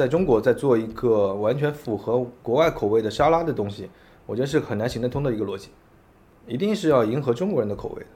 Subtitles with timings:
[0.00, 3.86] 在中国再做一个完全符合国外口味的沙拉的东西，
[4.24, 5.68] 我觉得是很难行得通的一个逻辑，
[6.46, 8.08] 一定是要迎合中国人的口味的。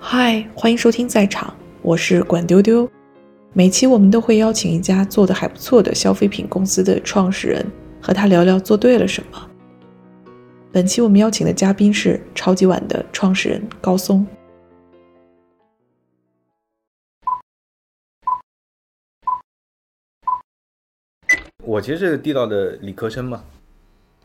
[0.00, 2.90] 嗨，欢迎收听在场，我是管丢丢。
[3.58, 7.66] 每期我们都会邀请一家做的还不错的消费品公司的创始人，
[8.00, 9.50] 和他聊聊做对了什么。
[10.70, 14.24] 本期我们邀请的嘉宾是超级碗的创始人高松。
[21.64, 23.42] 我其实是个地道的理科生嘛，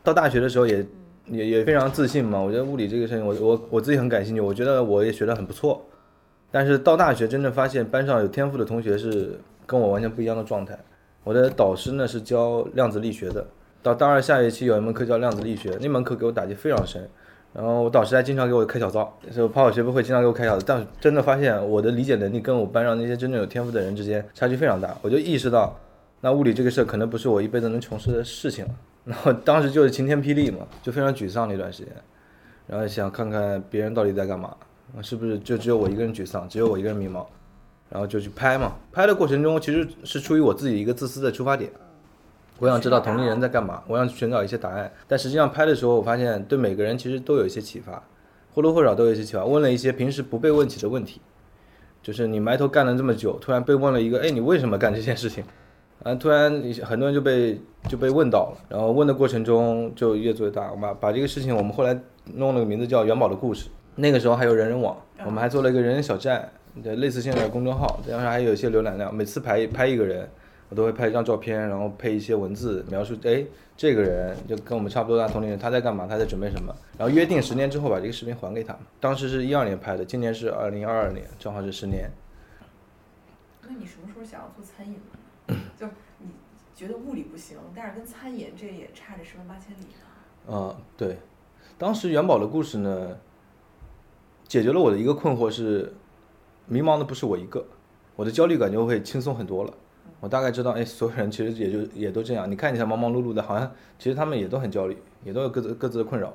[0.04, 0.86] 到大学的时候也
[1.26, 2.38] 也也非常自信嘛。
[2.38, 5.84] 我觉得物理这个事情，我我我自己很感兴趣，我觉得我也学的很不错。
[6.54, 9.36] 但是到大学真正发现班上有天赋的同学是
[9.66, 10.78] 跟我完全不一样的状态。
[11.24, 13.44] 我的导师呢是教量子力学的，
[13.82, 17.10] 到大二下学期有一门课叫量子力学，那门课给我打击非常深。
[17.52, 20.62] 然后我导师还经常给我开小灶，就跑跑学不会经常给我开小灶。
[20.64, 25.76] 但是真的发现我的理解能力跟我班上那些真正有天赋的人之间差距非常大，我就意识到，
[26.20, 28.70] 那物理这个事儿可能不是我一辈子能从事的事情了。
[29.04, 31.92] 然后当时就是晴天霹雳嘛，就非常沮丧那段时间，
[32.68, 34.54] 然后想看看别人到底在干嘛。
[35.02, 37.24] 是不是就只有我一个人沮丧，只有我一个人迷茫，
[37.90, 38.76] 然后就去拍嘛。
[38.92, 41.70] 拍的过程中，其实是出于我自己一个自私的出发点，
[42.58, 44.92] 我想知道同龄人在干嘛，我想寻找一些答案。
[45.08, 48.02] 但实际上拍的时候，我发现对每个人其实都有一些启发，
[48.54, 49.44] 或多或少都有一些启发。
[49.44, 51.20] 问了一些平时不被问起的问题，
[52.02, 55.42] 就是你埋头干了这么久，突然被问了一个，哎，你为什么干这件事情？
[56.04, 60.70] 啊，突然很多人就被就被问到了，然后问的过程中就越做越大。
[60.70, 61.98] 我把把这个事情，我们后来
[62.34, 63.68] 弄了个名字叫元宝的故事。
[63.96, 66.50] 那个时候还有人人网，我们还做了一个人人小站，
[66.82, 69.14] 类似现在的公众号，当时还有一些浏览量。
[69.14, 70.28] 每次拍拍一个人，
[70.68, 73.44] 我都会拍一张照片，然后配一些文字描述，哎，
[73.76, 76.06] 这个人就跟我们差不多大同龄人，他在干嘛？
[76.08, 76.74] 他在准备什么？
[76.98, 78.76] 然后约定十年之后把这个视频还给他。
[78.98, 82.10] 当时是一二年拍的，今年是二零二二年，正好是十年。
[83.62, 84.96] 那你什么时候想要做餐饮
[85.78, 85.86] 就
[86.18, 86.30] 你
[86.74, 90.48] 觉得物理不行，但是跟餐饮这也差着十万八千里呢？
[90.48, 91.18] 嗯，对，
[91.78, 93.16] 当时元宝的故事呢？
[94.54, 95.92] 解决了我的一个困惑是，
[96.68, 97.66] 迷茫的不是我一个，
[98.14, 99.74] 我的焦虑感就会轻松很多了。
[100.20, 102.48] 我大概知道，哎，所有人其实也就也都这样。
[102.48, 106.32] 你看起来忙忙碌碌的，好像其实他们也都很焦虑，也都有各自各自的困扰。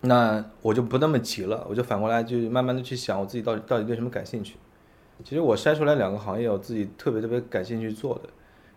[0.00, 4.56] 那我就不那么急了，我就反过来就慢慢的去想，我自己到底到底对什么感兴趣。
[5.22, 8.30] 其实我筛出来两个行业，我自己特别特别感兴趣做的，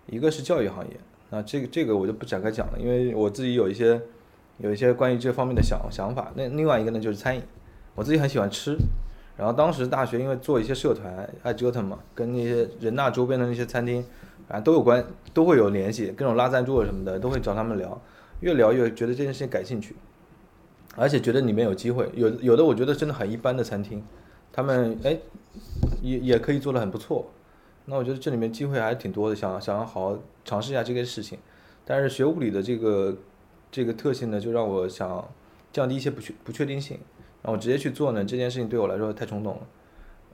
[0.07, 0.99] 一个是教育行业。
[1.29, 4.01] 那这个这个我就不展开讲了，因为我自己有一些
[4.57, 6.29] 有一些关于这方面的想想法。
[6.35, 7.41] 那另外一个呢，就是餐饮。
[7.97, 8.77] 我自己很喜欢吃，
[9.35, 14.05] 然后当时大学因为做一些社团，爱折腾嘛，跟那些人大周边的那些餐厅，
[14.47, 15.03] 啊都有关，
[15.33, 17.99] 都会有联系，各种拉赞助什么的，都会找他们聊，
[18.41, 19.95] 越聊越觉得这件事情感兴趣，
[20.95, 24.03] 而且觉得里面有机会，有有的我觉得真的很一般的餐厅，
[24.53, 25.17] 他们哎
[26.03, 27.31] 也也可以做的很不错，
[27.85, 31.39] 那我觉得这里面机会还挺多的，想想要好好尝试一下这个事情，
[31.83, 33.17] 但是学物理的这个
[33.71, 35.27] 这个特性呢，就让我想
[35.73, 36.99] 降低一些不确不确定性。
[37.47, 38.25] 然后直接去做呢？
[38.25, 39.61] 这件事情对我来说太冲动了。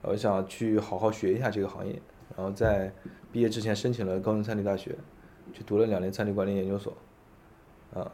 [0.02, 1.92] 我想去好好学一下这个行业，
[2.36, 2.92] 然后在
[3.30, 4.96] 毕业之前申请了高中餐饮大学，
[5.52, 6.92] 去读了两年餐厅管理研究所。
[7.94, 8.10] 啊。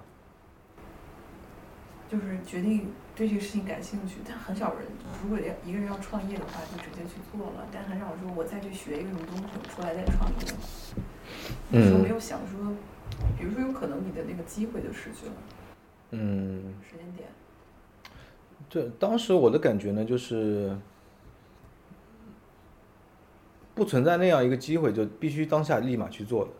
[2.10, 4.82] 就是决定对这个事情感兴趣，但很少人
[5.22, 7.66] 如果要一个人要创业的话，就直接去做了。
[7.72, 9.44] 但很少说我再去学一个什么东西
[9.74, 10.36] 出来再创业。
[11.70, 11.88] 嗯。
[11.88, 12.70] 时候没有想说，
[13.38, 15.32] 比如说有可能你的那个机会就失去了。
[16.10, 16.74] 嗯。
[16.86, 17.30] 时间点。
[18.70, 20.74] 对，当时我的感觉呢，就是
[23.74, 26.50] 不存在那样一个机会，就必须当下立马去做的。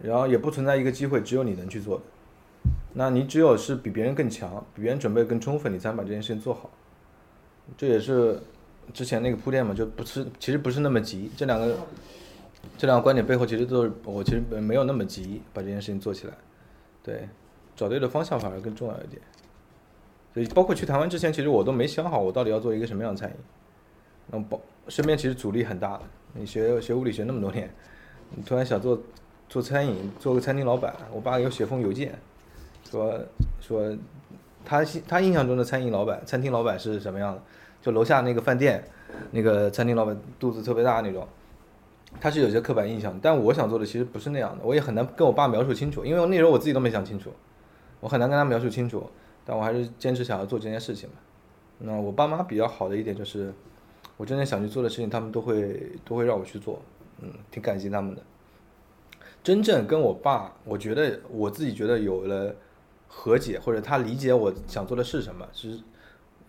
[0.00, 2.04] 然后也不存在一个机会，只有你能去做的。
[2.94, 6.70] 那你只有是比别人更强，比别人准备更充分，你才能把这件事情做好。
[7.76, 8.40] 这也是
[8.92, 11.28] 之前那个铺垫嘛，就不是，其实不是那么急。
[11.36, 11.76] 这两个
[12.76, 16.34] 这两个观点背后，其实都是我其实没有那么急把这件事情做起来。
[17.02, 17.28] 对，
[17.74, 19.20] 找对了方向反而更重要一点。
[20.34, 23.36] 所以，包括去台湾之前，其实我都没想好我到底要做一个什么样的餐饮。
[24.30, 26.02] 那包身边其实阻力很大的。
[26.34, 27.68] 你学学物理学那么多年，
[28.34, 29.00] 你突然想做
[29.48, 32.16] 做餐饮，做个餐厅老板，我爸给我写封邮件，
[32.90, 33.18] 说
[33.60, 33.96] 说
[34.64, 37.42] 他他印象中的餐饮老板、餐厅老板是什么样的？
[37.80, 38.84] 就楼下那个饭店，
[39.30, 41.26] 那个餐厅老板肚子特别大那种，
[42.20, 43.18] 他是有些刻板印象。
[43.22, 47.32] 但我想做的其实不是那样的，我也很难跟我爸描述清楚，因为那时候我自己都没想清楚，
[48.00, 49.08] 我很难跟他描述清楚。
[49.48, 51.14] 但我还是坚持想要做这件事情嘛。
[51.78, 53.50] 那我爸妈比较好的一点就是，
[54.18, 56.82] 我真正想去做的事情，他们都会都会让我去做，
[57.22, 58.22] 嗯，挺感激他们的。
[59.42, 62.54] 真正跟我爸，我觉得我自己觉得有了
[63.06, 65.80] 和解，或者他理解我想做的是什么，是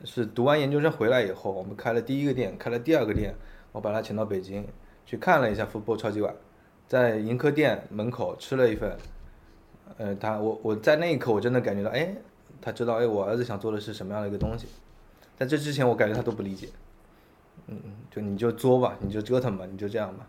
[0.03, 3.33] 是读完研究生回来以后，我们开了第一个店，开了第二个店，
[3.71, 4.67] 我把他请到北京
[5.05, 6.35] 去看了一下福波超级碗，
[6.85, 8.97] 在盈科店门口吃了一份，
[9.97, 12.13] 呃，他我我在那一刻我真的感觉到，哎，
[12.61, 14.67] 他知道，哎，我儿子想做的是什么样的一个东西，
[15.38, 16.69] 在这之前我感觉他都不理解，
[17.67, 17.79] 嗯，
[18.11, 20.27] 就你就作吧，你就折腾吧，你就这样吧。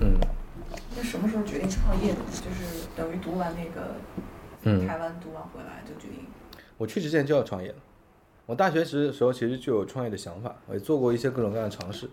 [0.00, 0.18] 嗯，
[0.96, 2.18] 那什么时候决定创业的？
[2.30, 3.94] 就是等于读完那个，
[4.64, 6.26] 嗯，台湾读完回来就决定。
[6.76, 7.76] 我去之前就要创业了。
[8.46, 12.10] 我大学时的时候其实就有创业的想法，我也做过一些各种各样的尝试。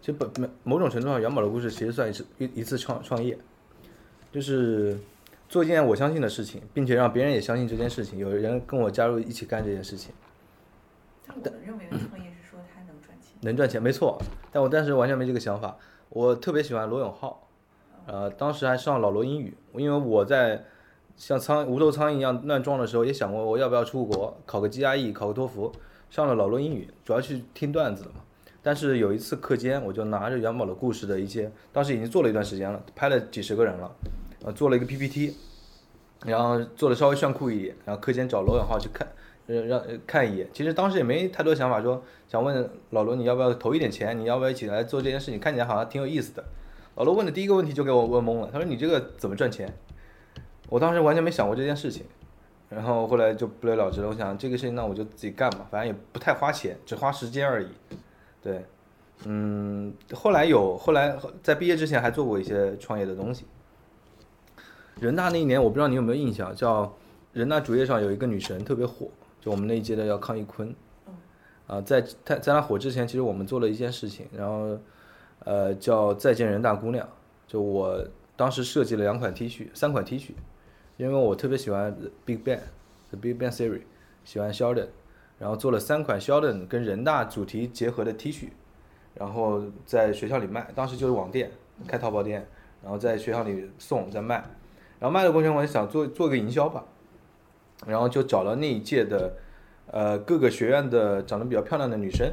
[0.00, 3.38] 其实本某某种程度上，元宝的故事其实算一次一一次创创业，
[4.30, 4.98] 就是
[5.52, 10.14] 做一件我相信的事情，并且让别人也相信这件事情，有人跟我加入一起干这件事情。
[11.26, 13.36] 但我们认为创业是说他能赚钱。
[13.42, 14.18] 能赚钱，没错。
[14.50, 15.76] 但我当时完全没这个想法。
[16.08, 17.46] 我特别喜欢罗永浩，
[18.06, 20.64] 呃，当时还上老罗英语，因为我在
[21.18, 25.70] 像苍无头苍蝇一样乱撞的时候，也想过我要不要出国考个 GRE，考个托福，
[26.08, 28.22] 上了老罗英语，主要去听段子的嘛。
[28.62, 33.94] 但是有一次课间，我就拿着元宝的故事的一些，当时已经做了一段时间了，拍了几十个人了，
[34.44, 35.36] 呃，做了一个 PPT，
[36.24, 39.06] 然后做的稍微炫酷一点，然后课间找罗永浩去看。
[39.48, 40.48] 呃，让看一眼。
[40.52, 45.40] 其实当时也没太多想法，说想问老罗你要不要投一点钱，你要不要一起来做这件事情？
[45.40, 46.44] 看起来好像挺有意思的。
[46.94, 49.68] 老罗问的第一个问题就给我问懵了，他说你这个怎么赚钱？
[50.68, 52.04] 我当时完全没想过这件事情，
[52.70, 54.08] 然后后来就不了了之了。
[54.08, 57.66] 我想这个事情那我就自己干吧，反正也不太花钱，只花时间而已。
[58.40, 58.64] 对，
[59.24, 63.44] 嗯，后来有后来在毕业之前还做过一些创业的东西。
[65.00, 66.92] 人大那一年我不知道你有没有印象，叫
[67.32, 69.08] 人大主页上有一个女神特别火。
[69.40, 70.72] 就我们那一届的叫康一坤，
[71.66, 74.78] 啊，在他在她火之前，其实我们做了一件事情，然后，
[75.40, 77.08] 呃，叫再见人大姑娘。
[77.48, 78.06] 就我
[78.36, 80.30] 当时设计了两款 T 恤，三款 T 恤，
[80.96, 81.92] 因为我特别喜欢
[82.24, 83.80] Big Bang，The Big Bang Theory，
[84.24, 84.86] 喜欢 Sheldon，
[85.40, 88.50] 然后做了三款 Sheldon 跟人大主题结合的 T 恤，
[89.14, 91.50] 然后在学校里卖，当时就是网店，
[91.88, 92.46] 开淘宝店，
[92.80, 94.44] 然后在学校里送，在卖，
[95.02, 96.84] 然后卖的过程我就想做做个营销吧。
[97.84, 99.34] 然后就找了那一届的，
[99.90, 102.32] 呃，各个学院的长得比较漂亮的女生，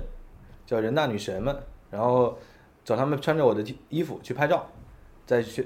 [0.68, 1.58] 叫人大女神们，
[1.90, 2.38] 然后
[2.86, 4.68] 找她们穿着我的衣服去拍照，
[5.26, 5.64] 在学，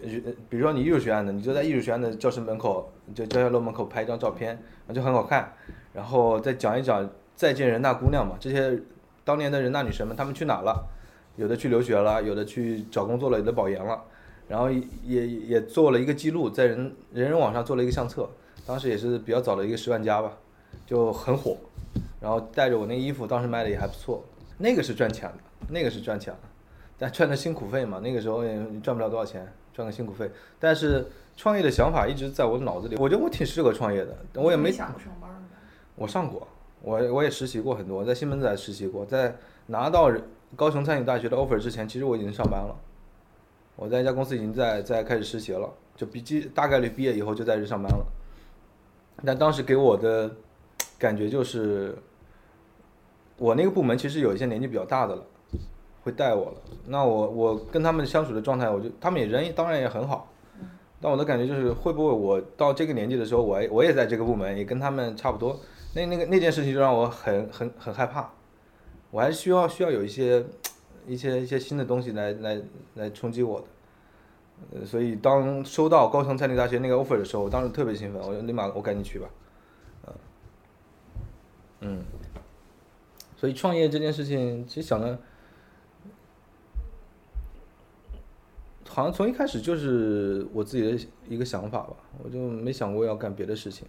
[0.47, 4.57] 比如说你艺术学院的，你就在艺术学院的教室门口，就教学楼门口拍一张照片，
[4.93, 5.51] 就很好看，
[5.91, 8.79] 然后再讲一讲再见人大姑娘嘛，这些
[9.25, 10.87] 当年的人大女神们，她们去哪了？
[11.35, 14.01] 有的去留学了，有的去找工作了，有的保研了，
[14.53, 14.69] 然后
[15.03, 18.29] 也也做了一个记录，在人人人网上做了一个相册。
[18.67, 20.31] 当时也是比较早的一个十万加吧，
[20.85, 21.57] 就很火，
[22.21, 24.23] 然后带着我那衣服，当时卖的也还不错，
[24.59, 25.37] 那个是赚钱的，
[25.69, 26.39] 那个是赚钱的，
[26.99, 30.29] 但赚的辛苦费嘛，那个时候也赚不了多少钱，赚个辛苦费。
[30.59, 31.03] 但是
[31.35, 35.31] 创业的想法一直在我脑子里，我觉得我挺适合创业的，我也没想过上班
[35.95, 36.47] 我上过，
[36.83, 39.35] 我我也实习过很多，在西门子实习过，在
[39.65, 40.11] 拿到
[40.55, 42.75] 高雄餐饮大学的 offer 之前，其实我已经上班了，
[43.75, 48.05] 我在一家公司已经在在开始实习了，就毕基大概率毕业以后就在这上班了。
[49.25, 50.29] 但当时给我的
[50.99, 51.95] 感觉就是，
[53.37, 55.23] 我那个部门其实有一些年纪比较大的了，
[56.03, 56.57] 会带我了。
[56.87, 60.29] 那我我跟他们相处的状态，我就他们也人当然也很好。
[61.01, 65.59] 但我的感觉就是，会不会我到这个年纪的时候，我我也在这个部门，也跟他们差不多？
[65.95, 68.29] 那那个那件事情就让我很很很害怕。
[69.11, 70.43] 我还是需要需要有一些
[71.07, 72.61] 一些一些新的东西来来
[72.95, 73.67] 来冲击我的。
[74.71, 79.27] 呃，所以当收到高雄餐饮大学那个 offer 的时候，我当时特别兴奋，我就立马我赶紧去吧，
[80.07, 80.13] 嗯，
[81.81, 82.03] 嗯，
[83.35, 85.19] 所以创业这件事情，其实想的，
[88.87, 93.87] 好像从一开始就是我自己的一个想法吧，我就没想过要干别的事情。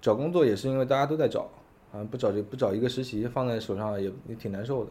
[0.00, 1.48] 找工作也是因为大家都在找，
[1.92, 4.90] 啊，不找就不找一个实习放在手上也也挺难受的。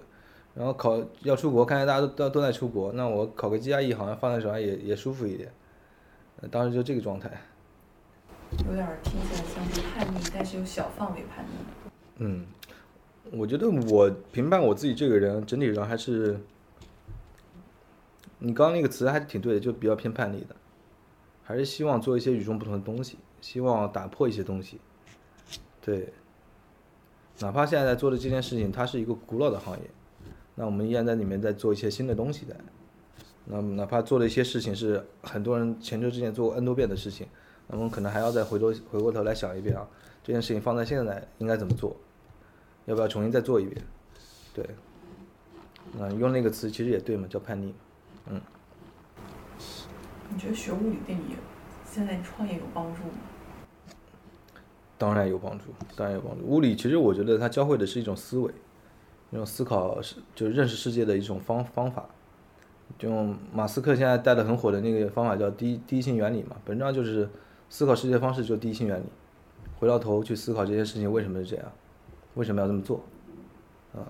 [0.55, 5.51] 然后考要出国，看见大家都都都在出国，那我考个 GRE 好像放在手上也也舒服一点。
[6.51, 7.31] 当时就这个状态。
[8.67, 11.51] 有点听起来像是叛逆，但是又小范围叛逆。
[12.19, 12.45] 嗯，
[13.31, 16.39] 我觉得我评判我自己这个人，整体上还是，
[18.39, 20.55] 你刚刚那个词还是挺对的，就比较偏叛逆的，
[21.43, 24.79] 还是希望做一些与众不同的东西，希望打破一些东西。
[25.81, 26.13] 对，
[27.39, 29.83] 哪怕现在在做的这件事情，它是一个古老的行业。
[30.59, 32.55] 那我们依然在里面在做一些新的东西的，
[33.45, 37.27] 那哪怕做了一些事情是很多人前车之鉴做过 N 多遍的事情，
[37.67, 39.87] 那我们可能还要再回头回过头来想一遍啊，
[40.23, 41.95] 这件事情放在现在应该怎么做，
[42.85, 43.85] 要不要重新再做一遍？
[44.53, 44.67] 对，
[45.95, 47.73] 那用那个词其实也对嘛，叫叛逆，
[48.27, 48.41] 嗯。
[50.29, 51.35] 你觉得学物理对你
[51.85, 53.13] 现在创业有帮助吗？
[54.97, 56.43] 当然有帮助，当然有帮助。
[56.43, 58.51] 物理其实我觉得它教会的是一种思维，
[59.31, 62.05] 一种思考是就是认识世界的一种方方法。
[62.97, 63.09] 就
[63.53, 67.29] 马斯克现在带的很火的那个方法叫第第一性原理嘛，本质上就是
[67.69, 69.05] 思考世界方式就第一性原理。
[69.79, 71.71] 回到头去思考这件事情为什么是这样，
[72.35, 73.03] 为什么要这么做，
[73.93, 74.01] 啊。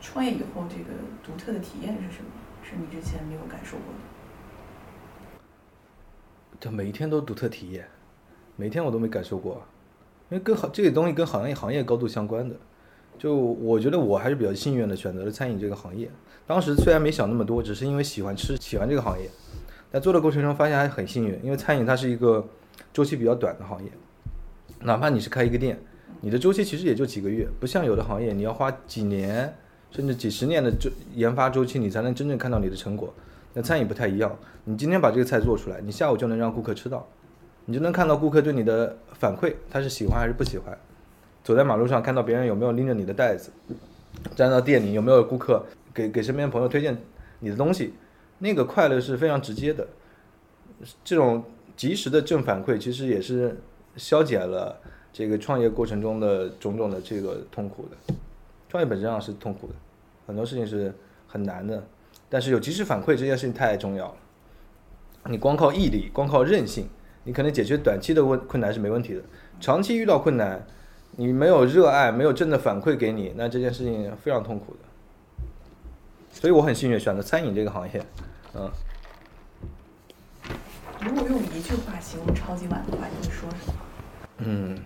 [0.00, 0.90] 创业以后这个
[1.22, 2.30] 独特的体验是什么？
[2.62, 4.00] 是你之前没有感受过的？
[6.58, 7.88] 这每一天都独特体验。
[8.56, 9.62] 每天我都没感受过，
[10.30, 12.54] 因为跟行这个东西跟行业行业高度相关的，
[13.18, 16.08] 就我觉得我还是比较幸运的，选择了餐饮这个行业。
[16.46, 19.28] 当时虽然没想那么多，只是因为喜欢吃，喜欢这个行业。
[19.92, 22.46] 在做的过程中发现还很幸运，因为餐饮它是一个
[22.92, 23.90] 周期比较短的行业，
[24.82, 25.76] 哪怕你是开一个店，
[26.20, 29.52] 你的周期其实也就几个月，不像有的行业你要花几年
[29.90, 33.12] 甚至几十年的周研发周期，你才能真正看到你的成果。
[33.52, 37.04] 那餐饮不太一样，你今天把这个菜做出来，你下午就能让顾客吃到。
[37.70, 40.76] 你就能看到顾客对你的反馈，他是喜欢还是不喜欢。
[41.44, 43.52] 走在马路上看到别人有没有拎着你的袋子，
[44.34, 47.00] 站到店里有没有顾客给给身边朋友推荐
[47.38, 47.94] 你的东西，
[48.40, 49.86] 那个快乐是非常直接的。
[51.04, 51.44] 这种
[51.76, 53.56] 及时的正反馈其实也是
[53.94, 54.76] 消解了
[55.12, 58.14] 这个创业过程中的种种的这个痛苦的。
[58.68, 59.74] 创业本质上是痛苦的，
[60.26, 60.92] 很多事情是
[61.28, 61.80] 很难的，
[62.28, 64.16] 但是有及时反馈这件事情太重要了。
[65.26, 66.88] 你光靠毅力，光靠韧性。
[67.24, 69.20] 你可能解决短期的问困难是没问题的，
[69.60, 70.66] 长期遇到困难，
[71.16, 74.78] 你没有热爱，没有正的反馈给你，那这件事情非常痛苦的。
[76.32, 78.02] 所以我很幸运选择餐饮这个行业，
[78.54, 78.70] 嗯。
[81.02, 83.74] 如果用一句话形容超级碗的话，你会说什么？
[84.38, 84.78] 嗯，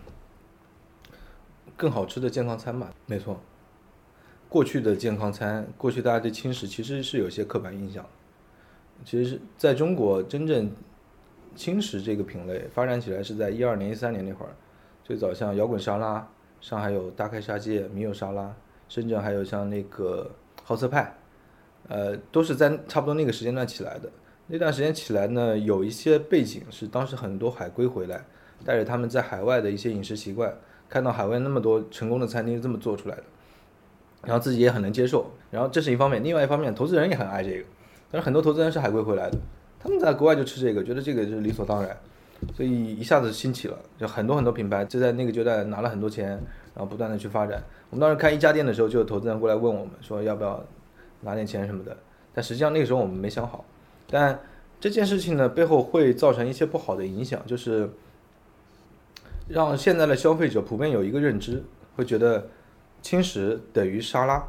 [1.76, 3.40] 更好吃的健康餐吧，没错。
[4.48, 8.04] 过去的健康餐，过去大家对轻食其实是有些刻板印象，
[9.04, 10.72] 其实是在中国真正。
[11.54, 14.52] 轻食这个品类发展起来是在一二年、一三年那会儿，
[15.02, 16.26] 最早像摇滚沙拉，
[16.60, 18.54] 上海有大开杀戒、米友沙拉，
[18.88, 20.30] 深圳还有像那个
[20.62, 21.14] 好色派，
[21.88, 24.10] 呃，都是在差不多那个时间段起来的。
[24.46, 28.24] 那段时间起来呢，有一些背景是当时很多海归回来，
[28.64, 30.54] 带着他们在海外的一些饮食习惯，
[30.88, 33.24] 看到海外那么多成功的餐厅这么做出来的，
[34.22, 35.30] 然后自己也很能接受。
[35.50, 37.64] 然后这是一方面，另外一方面，投资人也很爱这个，
[38.10, 39.38] 但是很多投资人是海归回来的。
[39.84, 41.94] 他们在国外就吃这个，觉得这个是理所当然，
[42.56, 46.30] 所以一下子兴起了，就很多很多品牌就在那个阶段拿了很多钱，
[46.74, 47.62] 然后不断的去发展。
[47.90, 50.64] 我们当时开一家店的时候，就有投资人过来问我们说要不要
[51.20, 51.94] 拿点钱什么的，
[52.32, 53.62] 但实际上那个时候我们没想好。
[54.10, 54.40] 但
[54.80, 57.90] 这件事情呢，背后会造成一些不好的影响，就是
[59.48, 61.62] 让现在的消费者普遍有一个认知，
[61.96, 62.48] 会觉得
[63.02, 64.42] 轻食等于沙拉，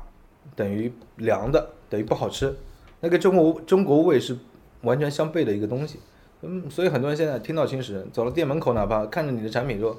[0.55, 2.55] 等于凉的，等于不好吃。
[3.01, 4.37] 那个中国中国味是。
[4.85, 5.99] 完全相悖的一个东西，
[6.41, 9.97] 嗯，所以很多人现在听到轻食，走到店门口，哪怕看着你的产品说，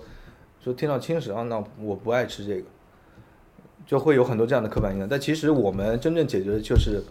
[0.63, 2.67] 说听到轻食啊，那我不爱吃这个，
[3.85, 5.09] 就会有很多这样的刻板印象。
[5.09, 7.03] 但其实我们真正解决的就是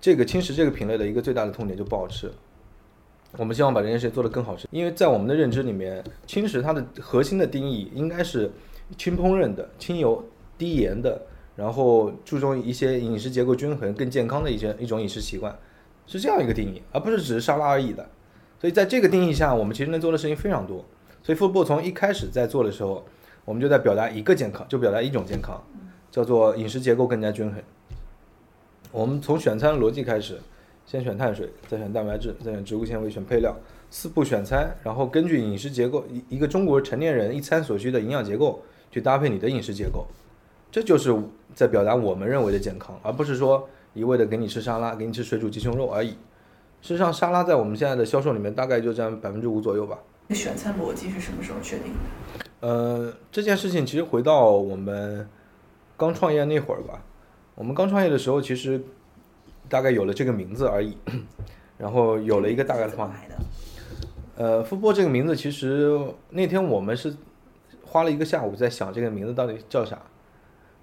[0.00, 2.32] 这个轻食这个品类的一个最大的痛点就不好吃。
[3.36, 8.50] 我们希望把这件事情做得更好吃，因为在我们的认知里面，轻食它的核心的定义应该是
[8.96, 10.24] 轻烹饪的、轻油、
[10.56, 11.20] 低盐的，
[11.56, 15.52] 然后注重一些饮食结构均衡、更健康的一些一种饮食习惯。
[16.06, 18.08] 是这样一个定义，而不是只是沙拉而已的。
[18.60, 20.84] 所以在这个定义下，我们其实能做的事情非常多。
[21.22, 23.04] 所以富布从一开始在做的时候，
[23.44, 25.62] 我们就在表达一个健康，就表达一种健康，
[26.10, 27.62] 叫做饮食结构更加均衡。
[28.90, 30.38] 我们从选餐逻辑开始，
[30.86, 33.54] 先选碳水，再选蛋白质，再选植物纤维，选配料，
[33.90, 40.06] 四步选餐，然后根据饮食结构，一一个中国成年人一餐所需的营养结构去搭配你的饮食结构，
[40.70, 41.14] 这就是
[41.54, 43.68] 在表达我们认为的健康，而不是说。
[43.94, 46.10] 一味的给你吃沙拉，给你吃水煮鸡胸肉而已。
[46.82, 49.98] 事实上，沙拉在我们现在的销售里面大概就占百分之五左右吧。
[50.30, 52.44] 选餐逻辑是什么时候确定的？
[52.60, 55.26] 呃，这件事情其实回到我们
[55.96, 57.02] 刚创业那会儿吧。
[57.54, 58.82] 我们刚创业的时候，其实
[59.68, 60.98] 大概有了这个名字而已，
[61.78, 63.10] 然后有了一个大概的方。
[64.36, 65.98] 呃，富波这个名字，其实
[66.30, 67.16] 那天我们是
[67.82, 69.98] 花了一个下午在想这个名字到底叫啥。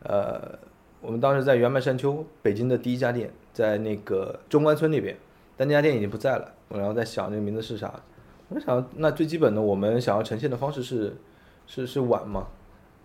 [0.04, 0.58] 呃。
[1.02, 5.18] 我们当时在圆麦山丘，北京的第一家店，在那个中关村那边，
[5.58, 6.54] 但那家店已经不在了。
[6.68, 7.92] 我然后在想这个名字是啥，
[8.50, 11.16] 我想那最基本的，我们想要呈现的方式是，
[11.66, 12.48] 是是碗嘛。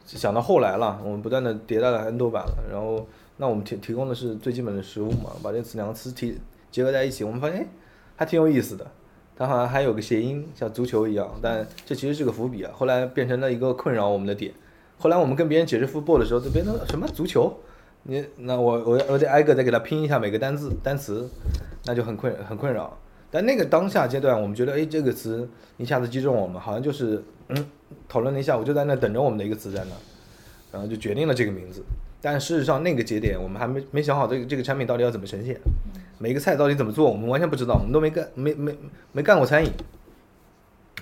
[0.04, 2.64] 想到后来了，我们不断的迭代了 N 多版了。
[2.70, 3.06] 然后
[3.38, 6.38] 那我们提提供的是最基本的食物嘛，把这词两个词提
[6.70, 7.66] 结合在一起，我们发现哎，
[8.14, 8.86] 还挺有意思的。
[9.38, 12.70] 它好像还有个谐音，像足球一样，但这其实是个伏笔啊。
[12.74, 14.52] 后来变成了一个困扰我们的点。
[14.98, 17.52] 后来我们跟别人解释 football 的时候，都变成什么足球？
[18.08, 21.28] 你那我我我得挨个再给他拼一下每个单字单词，
[21.86, 22.96] 那就很困很困扰。
[23.30, 27.66] 但那个当下阶段，我们觉得，哎，这个词一下子击中我们，好像就是嗯，
[28.08, 29.90] 讨论了一下，我就在那等着我们的一个词在那，
[30.72, 31.82] 然后就决定了这个名字。
[32.22, 35.58] 但事实上，那个节点我们还没没想好这个这个产品到底要怎么呈现，
[36.18, 38.72] 每一个菜到底怎么做，我们完全不知道，我们都没干没没
[39.10, 39.70] 没干过餐饮，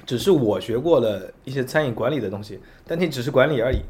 [0.06, 3.80] 只是我学过了一些餐饮管理的东西，但那只是管理而已。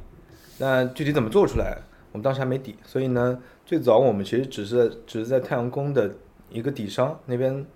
[0.59, 1.79] 那具体怎么做出来，
[2.15, 2.77] 我们当时还没底。
[2.87, 6.09] 所以呢，最早我们其实只是只是在太阳宫的
[6.49, 7.67] 一个底商那边，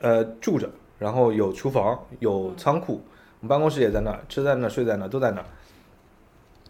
[0.00, 3.02] 呃住着，然后有厨房有仓库，
[3.40, 5.46] 我们办公室也在那儿，吃在那儿睡在那儿都在那儿。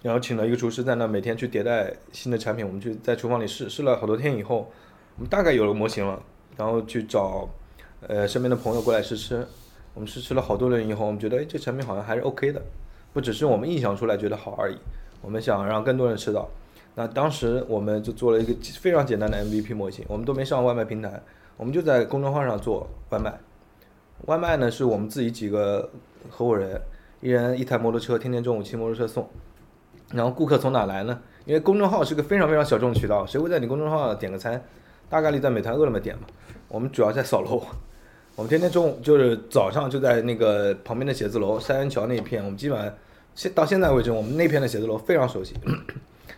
[0.02, 4.72] 然后请了一个厨师在那每天去迭代新的产品，我们去在厨房里试试了好多天以后，
[5.16, 6.22] 我们大概有了模型了，
[6.56, 7.46] 然后去找
[8.08, 9.46] 呃身边的朋友过来试吃，
[9.92, 12.62] 我们试吃了好多轮以后，我们觉得哎这产品好像还是 OK 的，
[13.12, 14.76] 不只是我们臆想出来觉得好而已，
[15.20, 16.48] 我们想让更多人吃到。
[17.00, 21.18] 那当时我们就做了一个非常简单的 MVP 模型，我们都没上外卖平台，
[21.56, 23.32] 我们就在公众号上做外卖。
[24.26, 25.88] 外卖呢是我们自己几个
[26.28, 26.78] 合伙人，
[27.22, 29.26] 一人一台摩托车，天天中午骑摩托车送。
[30.12, 31.18] 然后顾客从哪来呢？
[31.46, 34.62] 因为公众号是个非常非常小众的渠道，谁会在你公众号点个餐？
[35.08, 36.24] 大概率在美团、饿了么点嘛。
[36.68, 37.62] 我们主要在扫楼，
[38.36, 42.94] 我们天天中午就是早上就在那个旁边的写字楼三元桥那一片，我们基本上
[43.34, 45.54] 现到现在为止，我们那片的写字楼非常熟悉，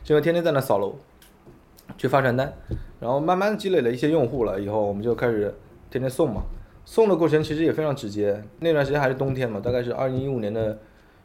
[0.05, 0.97] 就天天在那扫楼，
[1.97, 2.53] 去发传单，
[3.01, 5.55] 然后慢慢积累了一些用户了以后，我们就开始
[5.91, 6.43] 天天送嘛。
[6.85, 10.79] 送的过程其实也非常直接，那段时间还是冬天嘛，大概是二零一五年的。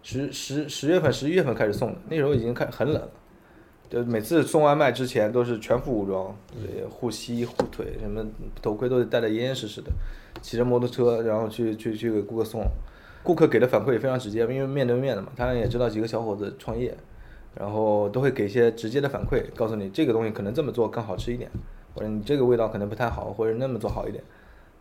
[0.04, 3.10] 十十十月份、十一月份开始送的，那时候已经开很冷了，
[3.90, 6.34] 就每次送外卖之前都是全副武装，
[6.90, 8.26] 护膝、护腿，什么
[8.62, 9.92] 头盔都得戴得严严实实的，
[10.42, 12.64] 骑着摩托车，然后去去去给顾客送，
[13.22, 16.96] 顾客给的反馈也非常直接，因为面对面的嘛，他也知道几个小伙子创业，
[17.60, 21.50] 然后都会给一些直接的反馈，告诉你这个东西可能这么做更好吃一点，
[21.96, 24.24] 或者你这个味道可能不太好，或者那么做好一点，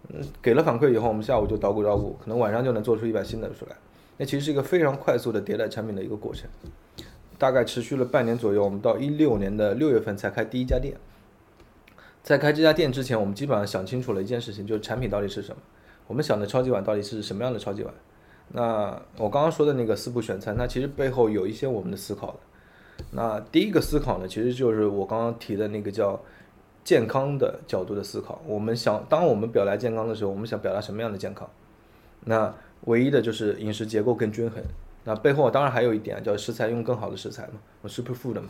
[0.09, 3.77] 嗯，给了反馈以后，我们下午就捣鼓捣鼓，可能晚上就能做出一版新的出来。
[4.19, 6.49] 那其实是一个非常快速的迭代产品的一个过程，
[7.39, 8.65] 大概持续了半年左右。
[8.65, 10.97] 我们到一六年的六月份才开第一家店。
[12.23, 15.63] 在开这家店之前，我们基本上想清楚了一件事情，就是产品到底是什么。
[16.07, 17.95] 我们想的超级碗到底是什么样的超级碗？
[18.49, 22.39] 那我刚刚说的那个四步选餐，它其实背后有一些我们的思考的。
[23.17, 26.21] 那第一个思考呢，其实就是我刚刚提的那个叫
[26.85, 28.43] 健康的角度的思考。
[28.47, 31.49] 我们想，当我们表达健康的时候，我们想表达什么样的健康？
[32.25, 34.63] 那唯一的就是饮食结构更均衡，
[35.05, 38.49] 那背后当然还有一点叫食材用更好的食材嘛，我 superfood 嘛。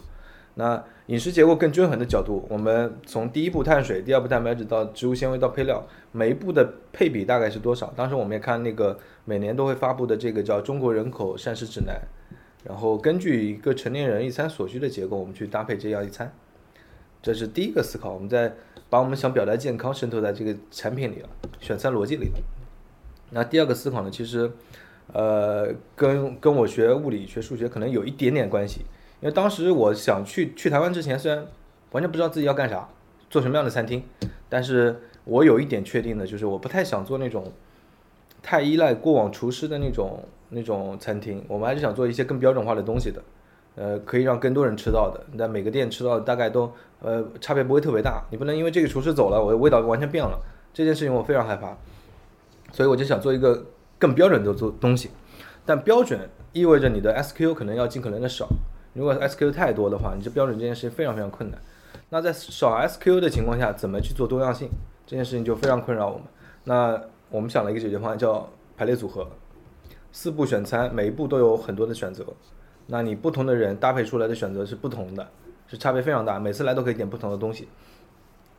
[0.58, 7.92] 那饮食结构更均衡的角度，我们从第一步碳水，第二步蛋白质到植物纤维到配料，每一步的配比大概是多少？
[7.94, 11.94] 当时我们也看那个每年都会发布的这个叫《中国人口膳食指南》，
[12.66, 16.32] 然后根据一个成年人一餐所需的结构，我们去搭配这样一餐。
[17.22, 18.54] 这是第一个思考，我们在
[18.88, 21.28] 把我们想表达健康渗透在这个产品里了，
[21.60, 22.38] 选餐逻辑里了。
[23.30, 24.50] 那第二个思考呢，其实，
[25.12, 28.80] 呃，跟跟我学物理学数学可能有一点点关系，
[29.20, 31.44] 因为当时我想去去台湾之前，虽然
[31.90, 32.88] 完全不知道自己要干啥，
[33.28, 34.04] 做什么样的餐厅，
[34.48, 37.52] 但是我有一点确定的，就是我不太想做那种
[38.42, 43.22] 太依赖过往厨师的那种那种餐厅，我们还是想做一些更标准化的东西的，
[43.74, 50.38] 呃，可以让更多人吃到的，但每个店吃到的大概都呃差别不会特别大，你不能因为这个厨师走了，我的味道完全变了，
[50.72, 51.76] 这件事情我非常害怕。
[52.72, 53.64] 所以我就想做一个
[53.98, 55.10] 更标准的做东西，
[55.64, 58.48] 但标准意味着你的 SKU 可能要尽可能的少。
[58.92, 61.60] 如果 SKU 太多的话，你这标准这件事情非常非常困难。
[62.08, 64.68] 那在少 SKU 的情况下，怎么去做多样性？
[65.06, 66.22] 这件事情就非常困扰我们。
[66.64, 69.26] 那我们想了一个解决方案，叫排列组合，
[70.16, 72.24] 四步选餐，每一步都有很多的选择。
[72.86, 75.28] 那你不同的人搭配出来的选择是不同的，
[75.68, 76.38] 是差别非常大。
[76.38, 77.68] 每次来都可以点不同的东西。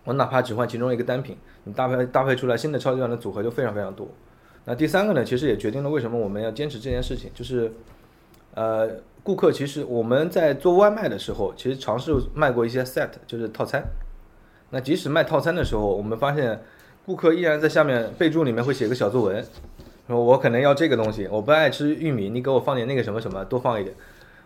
[0.03, 4.07] 我哪怕只换其中一个单品，你搭配搭配出来新的超级碗的组合就非常非常多。
[4.65, 7.73] 那第三个呢，其实也决定了为什么我们要坚持这件事情，就是，
[8.53, 8.87] 呃，
[9.23, 13.83] 顾客其实我们在做外卖的时候，其实尝试卖过一些 set，就是套餐。
[14.69, 16.61] 那即使卖套餐的时候，我们发现
[17.03, 19.43] 顾客依然在下面备注里面会写个小作文，
[20.07, 23.95] 说我可能要这个东西，我不爱吃玉米，你给我放点那个什么什么，多放一点。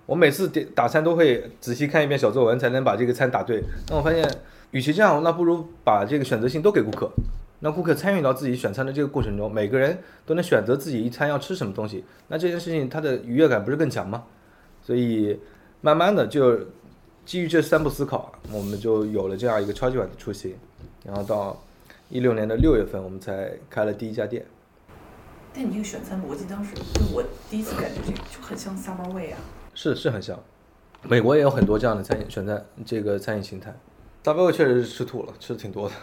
[0.06, 3.64] 我每次点打餐都会仔细看一遍小作文，才能把这个餐打对。
[3.90, 4.28] 那我发现。
[4.72, 7.12] 与其这样，那不如把这个选择性都给顾客，
[7.60, 14.24] 让顾客参与到自己选餐的这个过程中，每个人都能选择自己一餐要吃什么东西，那这件事情它的愉悦感不是更强吗？
[14.82, 15.38] 所以
[15.82, 16.58] 慢慢的就
[17.26, 20.56] 基于这三步思考，我们就有了这样一个超级碗的雏形，
[21.04, 21.62] 然后到
[22.08, 24.46] 一六年的六月份，我们才开了第一家店。
[25.54, 29.38] 但你这个选餐逻辑当时，就我第一次感觉这个就很像 Subway 啊。
[29.74, 30.40] 是是很像，
[31.04, 33.74] 美国也有很多这样的餐饮选餐这个餐饮形态。
[34.24, 35.96] 大包围确实是吃吐了，吃的挺多的。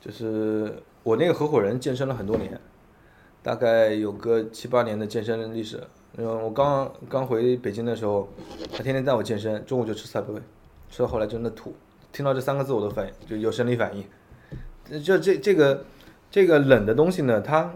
[0.00, 2.58] 就是我那个合伙人健身了很多年，
[3.42, 5.82] 大概有个七八年的健身历史。
[6.16, 8.28] 嗯，我刚刚回北京的时候，
[8.72, 10.40] 他天天带我健身，中午就吃 Subway，
[10.90, 11.74] 吃到后来真的吐。
[12.12, 15.02] 听到这三个字我都反应就有生理反应。
[15.02, 15.84] 就这这个
[16.30, 17.70] 这个冷的东西呢，它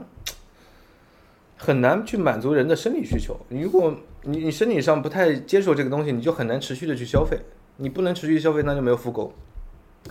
[1.63, 3.39] 很难去满足人的生理需求。
[3.49, 7.39] 如果你你身体上不太接受这个东西，你就很难持续的去消费。
[7.77, 9.33] 你不能持续消费，那就没有复购，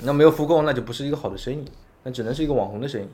[0.03, 1.65] 那没有复购，那就不是一个好的生意，
[2.03, 3.05] 那只能是一个网红的生意。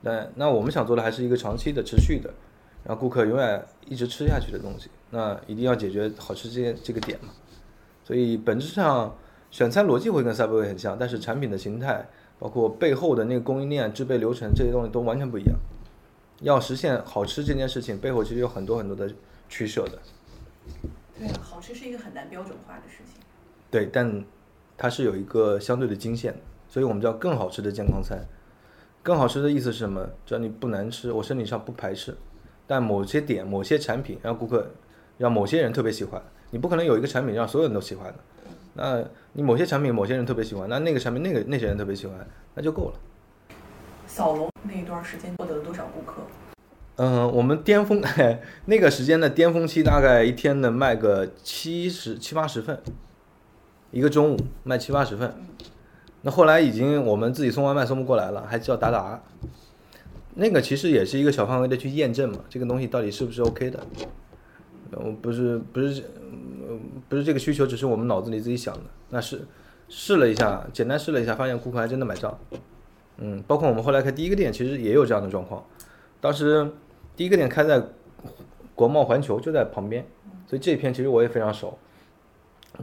[0.00, 2.32] 那那我们想做的还是一个长期的、持续的，
[2.84, 4.88] 让顾客永远一直吃下去的东西。
[5.10, 7.28] 那一定要解决好吃这些这个点嘛。
[8.02, 9.14] 所以本质上
[9.50, 15.54] 选餐逻辑会跟 Subway 很像，但是产品的形态，包括背后的那个供应链、制备流程这些东西都完全不一样。
[16.40, 19.12] 要实现好吃这件事情，背后其实有很多很多的
[19.48, 19.98] 取舍的。
[21.18, 23.20] 对啊，好吃是一个很难标准化的事情。
[23.70, 24.24] 对，但
[24.76, 28.24] 它是有一个相对的经线的，所以我们叫更好吃的健康餐。
[29.02, 30.08] 更好吃的意思是什么？
[30.26, 32.16] 只要你不难吃，我身体上不排斥。
[32.66, 34.70] 但某些点、某些产品让顾客、
[35.16, 38.18] 让某些人特别喜欢，你不可能有一个产品让所有人都喜欢的。
[38.74, 42.14] 那你某些产品某些人特别喜欢，那那个产品那个那些人特别喜欢，
[42.54, 42.94] 那就够了。
[44.18, 46.14] 扫龙那一段时间获得了多少顾客？
[46.96, 48.02] 嗯，我们巅峰
[48.66, 52.82] 那个时间的巅峰期，大概一天能卖个七十七八十份。
[53.92, 55.32] 一个中午卖七八十份，
[56.22, 59.22] 那后来已经我们自己送外卖送不过来了，还叫达达。
[60.34, 63.78] 那个其实也是一个小范围的去验证嘛，这个东西到底是不是 OK 的？
[64.96, 66.02] 我不是不是
[67.08, 68.82] 不是这个需求，只是我们脑子里自己想的。
[69.10, 69.42] 那是
[69.88, 72.36] 试了一下，简单试了一下，发现顾客还真的买账。
[73.18, 75.64] 嗯，包括我们后来开第一个店，其实也有这样的状况。
[76.20, 76.70] 当时
[77.16, 77.82] 第一个店开在
[78.74, 80.06] 国贸环球，就在旁边，
[80.46, 81.76] 所以这一片其实我也非常熟。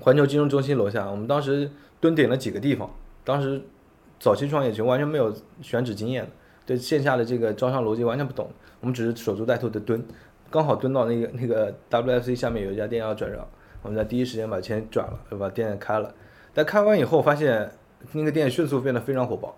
[0.01, 2.89] 环球金融中心楼下，我们当时蹲点了几个地方。
[3.23, 3.61] 当时
[4.19, 6.29] 早期创业就完全没有选址经验，
[6.65, 8.49] 对线下的这个招商逻辑完全不懂。
[8.81, 10.03] 我们只是守株待兔的蹲，
[10.51, 13.47] 刚好蹲到那个那个 WFC 下面有一家店要转让，
[13.81, 16.13] 我们在第一时间把钱转了，就把店开了。
[16.53, 17.71] 但开完以后发现
[18.11, 19.55] 那个店迅速变得非常火爆，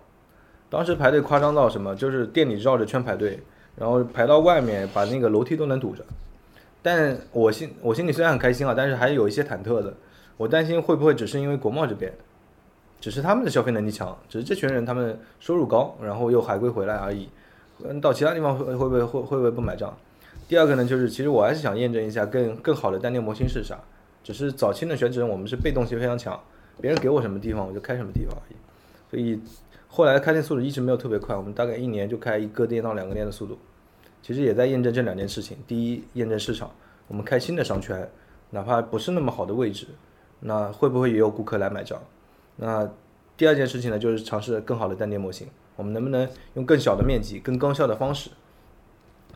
[0.70, 3.40] 当时排队夸张到什么，就是店里绕着圈排队，
[3.76, 6.04] 然后排到外面把那个楼梯都能堵着。
[6.82, 9.92] 但我心我心里虽然很开心啊，但是还有一些忐忑的。
[10.36, 12.12] 我担心会不会只是因为国贸这边，
[13.00, 17.28] 只是他们的消费能力强，只是这群人他们收入高，然后又海归回来而已。
[17.84, 19.92] 嗯，到其他地方会会不会会会不会不买账？
[20.46, 23.76] 第二个呢，就是其实我还是想验证一下更更好的单店模型是啥。
[24.22, 26.38] 只是早期的选址我们是被动性非常强，
[26.80, 28.56] 别人给我什么地方我就开什么地方而已。
[29.10, 29.40] 所以
[29.98, 33.58] 后来开店速度一直没有特别快，我们大概一年就开一个店到两个店的速度。
[34.22, 36.70] 其实也在验证这两件事情：第一，验证市场，
[37.08, 38.08] 我们开新的商圈，
[38.50, 39.88] 哪怕不是那么好的位置。
[40.38, 42.00] 那会不会也有顾客来买账？
[42.54, 42.88] 那
[43.36, 45.48] 第二件事情呢，就是尝试更好的单店模型。
[45.74, 48.30] 我们能不能用更小的面积、更高效的方式，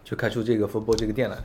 [0.04, 1.36] 去开出这个福波这个店来？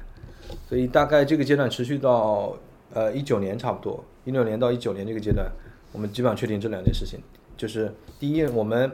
[0.70, 2.56] 所以大概这个阶段持续到
[2.94, 5.52] 呃一九年差不多，一六年到一九年这个阶段，
[5.92, 7.20] 我们基本上确定这两件事情，
[7.58, 8.92] 就是第一，我们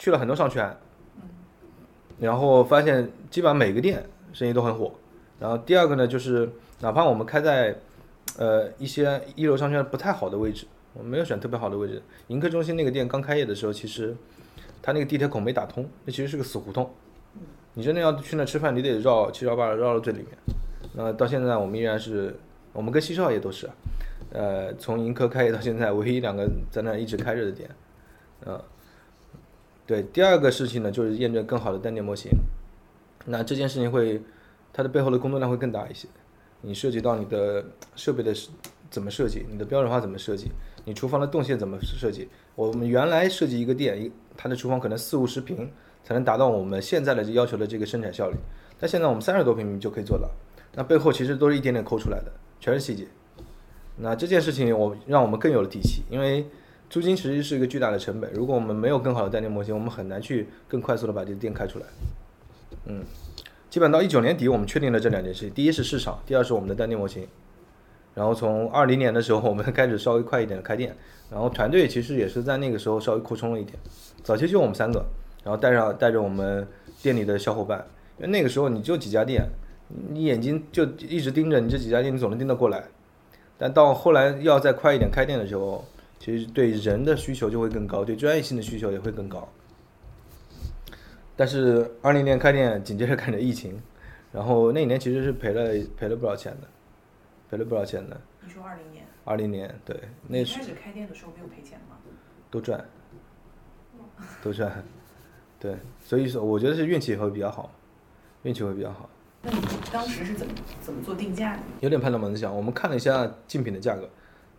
[0.00, 0.74] 去了很多商圈，
[2.18, 4.94] 然后发现基本上每个店生意都很火。
[5.38, 7.76] 然后第二个呢，就是哪怕我们开在
[8.38, 12.02] 呃，一些一楼商圈不太好的位置，我们没有选特别好的位置。
[12.28, 14.16] 盈科中心那个店刚开业的时候，其实
[14.80, 16.90] 它那个地铁口没打通，那其实是个死胡同。
[17.74, 20.28] 你真的要去那吃饭，你得绕七绕八绕到最里面。
[20.94, 22.34] 那到现在我们依然是，
[22.72, 23.68] 我们跟西少爷都是，
[24.32, 27.68] 呃，从盈科开业到现在，唯一两个在那一直开着的店。
[28.46, 28.58] 嗯，
[29.90, 30.04] 对。
[30.04, 32.30] 第二个事情呢，就是验证更好的单店模型。
[33.24, 34.22] 那这件事情会，
[34.72, 36.06] 它的背后的工作量会更大一些。
[36.60, 37.64] 你涉及到你的
[37.96, 38.32] 设备的
[38.88, 40.52] 怎么设计，你的标准化怎么设计，
[40.84, 42.28] 你厨房的动线怎么设计？
[42.54, 45.68] 我们原来设计一个店，一它的厨房可能四五十平
[46.04, 48.36] 才能达到我们现在的要求的这个生产效率，
[48.78, 50.30] 但现在我们三十多平米就可以做到。
[50.74, 53.08] 那背后其实都是一点点抠出来的，全是细节。
[53.96, 56.46] 那这件事情我让我们更有了底气，因为
[56.90, 58.30] 租金其实是一个巨大的成本。
[58.34, 61.86] 如果我们没有更好的单店模型，我们很难去更快速的把这个店开出来。
[62.86, 63.04] 嗯。
[63.70, 67.24] 基本到一九年底，我们确定了这两件事情：第一是市场，第二是我们的单店模型。
[68.12, 70.96] 然后从二零年的时候，我们开始稍微快一点的开店，
[71.30, 73.78] 然后团队其实也是在那个时候稍微扩充了一点。
[74.24, 75.06] 早期就我们三个，
[75.44, 76.66] 然后带上带着我们
[77.00, 77.86] 店里的小伙伴，
[78.18, 79.46] 因为那个时候你就几家店，
[80.08, 82.82] 你眼睛就一直盯着你这几家店，你总能盯得过来。
[83.56, 85.84] 但到后来要再快一点开店的时候，
[86.20, 89.48] 其实对人的需求就会更高，对专业性的需求也会更高。
[91.34, 93.80] 但是二零年开店，紧接着赶着疫情，
[94.30, 96.68] 然后那一年其实是赔了赔了不少钱的，
[97.50, 98.20] 赔了不少钱的。
[98.42, 99.06] 你说二零年？
[99.24, 101.96] 二零年，对，那开始开店的时候没有赔钱吗？
[102.50, 102.84] 都赚，
[104.42, 104.84] 都赚。
[105.58, 107.72] 对，所以说我觉得是运气会比较好，
[108.42, 109.08] 运气会比较好。
[109.42, 109.58] 那你
[109.90, 110.52] 当时是怎么
[110.82, 111.62] 怎么做定价的？
[111.80, 114.06] 有点判断盲想，我们看了一下竞品的价格，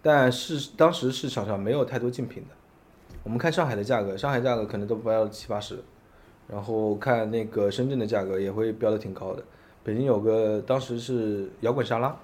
[0.01, 2.49] 但是当时市场上没有太多竞品的。
[3.23, 5.77] 我们看上海的价格，上海价格可能都不要七八十，
[6.47, 9.43] 然后看那个深圳的价格也会标的挺高的。
[9.83, 12.15] 北京有个当时是摇滚沙拉，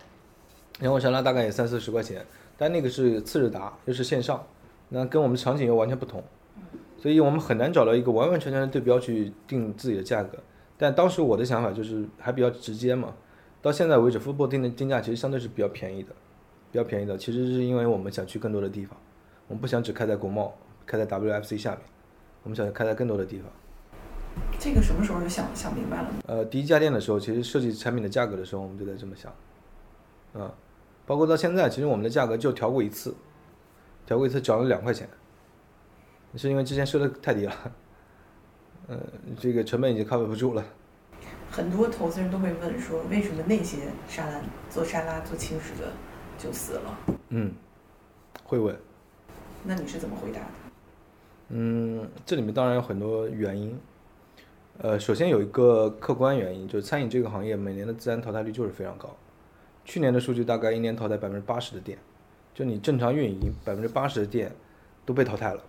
[0.81, 2.25] 摇滚沙拉大概也三四十块钱，
[2.57, 4.43] 但那个是次日达，又是线上，
[4.89, 6.23] 那跟我们场景又完全不同，
[6.97, 10.37] 所以我们很难找到一个完完全全的对标去定自己的价格。
[10.77, 13.13] 但当时我的想法就是还比较直接嘛，
[13.61, 16.09] 到现在为止富婆定的定价其实相对是比较便宜的，
[16.77, 17.17] 比较便宜的。
[17.17, 18.95] 其实是因为我们想去更多的地方，
[19.47, 20.53] 我们不想只开在国贸，
[20.85, 21.79] 开在 WFC 下面，
[22.43, 23.49] 我们想开在更多的地方。
[24.59, 26.09] 这个什么时候就想想明白了？
[26.27, 29.33] 呃，第一家店的时候，其实设计产品的价格的时候，我们就在这么想，
[30.39, 30.53] 啊，
[31.07, 33.15] 包括到现在，其实我们的价格就调过一次，
[34.05, 35.09] 调过一次涨了两块钱，
[36.35, 37.53] 是因为之前设的太低了。
[38.89, 38.99] 嗯，
[39.39, 40.63] 这个成本已经 cover 不住了。
[41.49, 45.91] 很多投资人都会问说，为什么那些沙拉做沙拉做轻食的
[46.37, 46.97] 就死了？
[47.29, 47.51] 嗯，
[48.43, 48.75] 会问。
[49.63, 50.45] 那你是怎么回答的？
[51.49, 53.77] 嗯，这里面当然有很多原因。
[54.79, 59.15] 呃，首先有一个客观原因，就是餐饮这个行业每年的自然淘汰率就是非常高。
[59.83, 61.97] 去年的数据大概一年淘汰百分之八十的店，
[62.53, 64.51] 就你正常运营百分之八十的店
[65.05, 65.61] 都被淘汰了。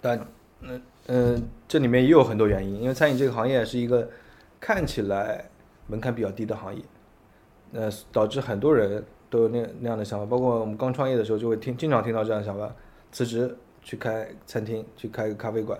[0.00, 0.26] 但
[0.60, 0.80] 那。
[1.06, 4.08] 嗯，这里面也有很多原因，因为餐饮这个行业是一个
[4.58, 5.50] 看起来
[5.86, 6.82] 门槛比较低的行业，
[7.74, 12.72] 呃，导致很多人都有那那样的想法，包括我们刚创业的时候就会听经常听到这样的想法，
[13.10, 15.76] 辞职去开餐厅，去开个咖啡馆，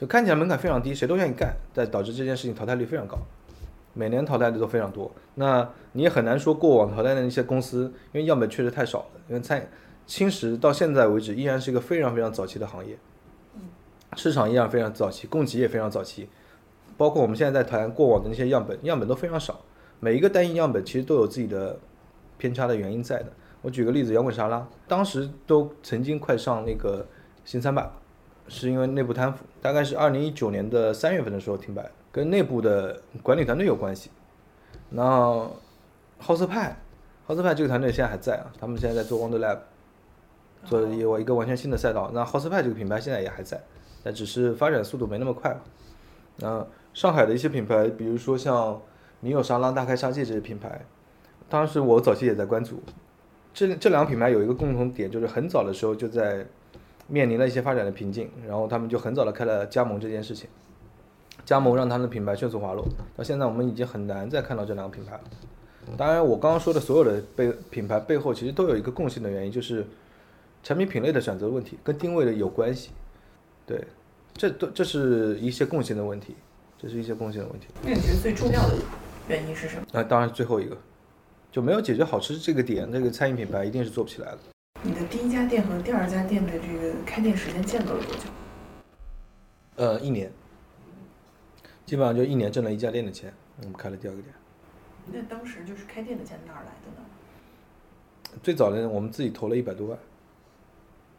[0.00, 3.18] 就看起来门槛非常低，谁都愿意干，但导致这件事情淘汰率非常高，
[3.92, 5.10] 每年淘汰的都非常多。
[5.34, 9.68] 那你也很难说过往淘汰的那些公司，因为样本确实太少了，因为餐
[10.06, 12.96] 轻食到现在为止依然是一个非常非常早期的行业。
[14.16, 16.28] 市场依然非常早期，供给也非常早期，
[16.96, 19.60] 包括我们现在在谈过往的那些样本，样本都非常少，
[19.98, 21.76] 每一个单一样本其实都有自己的
[22.38, 23.32] 偏差的原因在的。
[23.62, 27.06] 我举个例子，摇滚沙拉当时都曾经快上那个
[27.44, 27.90] 新三板，
[28.48, 34.10] 是因为内部贪腐，大概是二零一九年的三月份的时候停摆，跟内部的管理团队有关系。
[34.90, 35.48] 那
[36.18, 36.76] 好色派，
[37.24, 39.58] 好色派这个团队现在还在啊，他们现在在做 Wonder Lab，
[40.64, 42.10] 做有一个完全新的赛道。
[42.14, 43.60] 那好色派这个品牌现在也还在。
[44.04, 45.60] 那只是发展速度没那么快了。
[46.36, 48.80] 那上海的一些品牌，比如说像
[49.18, 50.86] 你有沙拉、大开杀戒这些品牌，
[51.48, 52.82] 当时我早期也在关注。
[53.54, 56.46] 这这两个品牌有一个共同点，就是很早的时候就在
[57.06, 60.48] 面临了一些发展的瓶颈，然后他们就很早的开了加盟这件事情。
[61.44, 62.84] 加盟让他们的品牌迅速滑落，
[63.16, 65.20] 到现在我们已经很难再看到这两个品牌了。
[65.96, 69.86] 当然，我刚刚说的所有的背品牌背后，其实都有一个共性的原因，就是
[70.64, 72.90] 产品品类的选择问题，跟定位的有关系。
[73.64, 73.80] 对，
[74.34, 76.34] 这都这是一些共性的问题，
[76.76, 77.68] 这是一些共性的问题。
[77.82, 78.74] 那你觉得最重要的
[79.28, 79.86] 原因是什么？
[79.92, 80.76] 那当然最后一个，
[81.56, 84.38] 就没有解决好吃这个点，那个餐饮品牌一定是做不起来的。
[84.82, 88.24] 你的第一家店和第二家店的这个开店时间间隔了多久？
[89.76, 90.30] 呃，一年，
[91.86, 94.34] 基本上就一年挣了一家店的钱，我们开了第二个店。
[95.06, 98.38] 那当时就是开店的钱哪儿来的呢？
[98.42, 99.98] 最早的我们自己投了一百多万，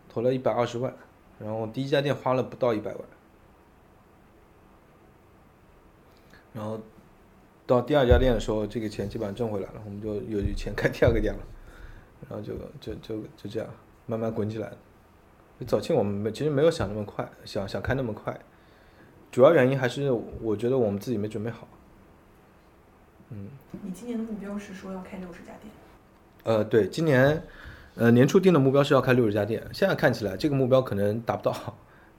[0.07, 0.93] 投了一百二十万。
[1.39, 3.01] 然后第一家店花了不到一百万，
[6.53, 6.79] 然后
[7.67, 11.39] 到第二家店的时候，这个钱基本上挣回来了，我们就有钱开第二个店了，
[12.27, 13.69] 然后就就就就这样
[14.05, 14.71] 慢慢滚起来
[15.67, 18.39] 早期我们没其实没有想那么快，想想开那么快，
[19.31, 20.09] 主要原因还是
[20.41, 21.67] 我觉得我们自己没准备好。
[23.29, 23.49] 嗯。
[23.83, 25.71] 你今年的目标是说要开六十家店？
[26.43, 27.43] 呃，对，今年。
[27.99, 31.75] 呃，年初定的目标是要开六十家店，现在看起来这个目标可能达不到，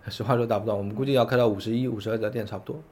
[0.09, 2.83] 实话说达不到，我们估计要开到五十一、五十二家店差不多。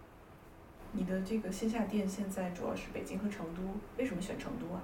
[0.93, 3.63] 你的这个线下店现在主要是北京和成都，
[3.99, 4.83] 为什么选成都啊？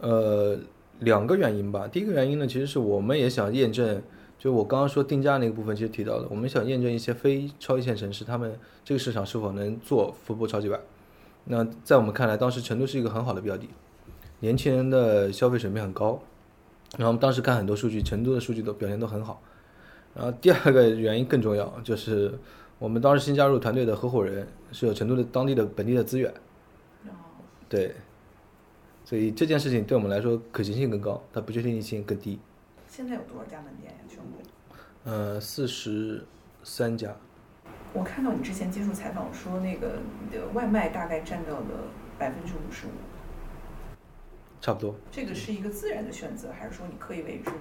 [0.00, 0.58] 呃，
[1.00, 1.86] 两个原因吧。
[1.88, 4.02] 第一个原因呢，其实是我们也想验证，
[4.38, 10.80] 就我刚刚说定价那个部分，其实提到的，我们想验证一些非超一线城市，他们这个市场是否能做服部超级版。
[11.44, 13.68] 那在我们看来，当时成都是一个很好的标的，
[14.40, 16.22] 年轻人的消费水平很高。
[16.96, 19.42] 然后我们当时看很多数据，成都的数据都表现都很好。
[20.14, 22.36] 然后第二个原因更重要，就是
[22.78, 26.32] 我们当时新加入团队的合伙人是有成都的当地的本地的资源。
[27.68, 27.94] 对。
[29.04, 32.38] 所以这件事情对我们来说可行性更高，它不确定性更低。
[32.86, 34.40] 现在有多少家门店呀，全国？
[35.04, 36.24] 呃，四十
[36.62, 37.16] 三家。
[37.92, 42.90] 我看到你之前接受采访说，那个你的外卖大概占到了百分之五十五。
[44.60, 47.54] 差不多，这个是一个自然的选择，还是说你刻意为之的？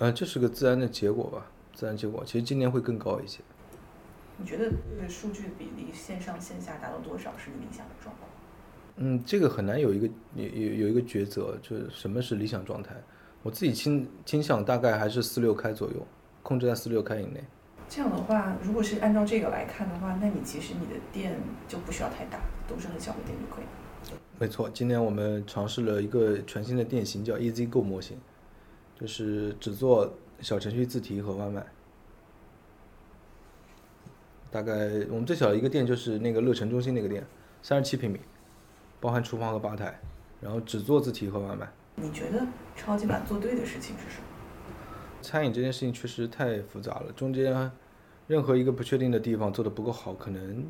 [0.00, 2.24] 呃，这是个自然的结果吧，自然结果。
[2.24, 3.40] 其实今年会更高一些。
[4.42, 8.28] 你觉得这个数据的比例线上线下达到多少是你理想的状况？
[8.96, 12.96] 嗯，这个很难有一个有有有一个抉择，就是什么是理想状态。
[13.44, 16.06] 我自己倾倾向大概还是四六开左右，
[16.42, 17.42] 控制在四六开以内。
[17.88, 21.36] 这样的话，如果是按照这个来看的话，那你其实你的店
[21.68, 24.20] 就不需要太大，都是很小的店就可以了。
[24.40, 28.18] 没错，今年我们尝试了一个全新的店型，叫 Easy Go 模型，
[28.98, 31.64] 就是只做小程序自提和外卖。
[34.52, 34.72] 大概
[35.08, 37.26] 我们最小的一个店就是那个乐城中心那个店，
[37.62, 38.20] 三十七平米，
[39.00, 39.98] 包含厨房和吧台，
[40.42, 41.66] 然后只做自提和外卖。
[41.96, 44.26] 你觉得超级碗做对的事情是什么？
[45.22, 47.72] 餐饮这件事情确实太复杂了，中间
[48.26, 50.66] 任何一个不确定的地方做的不够好，可能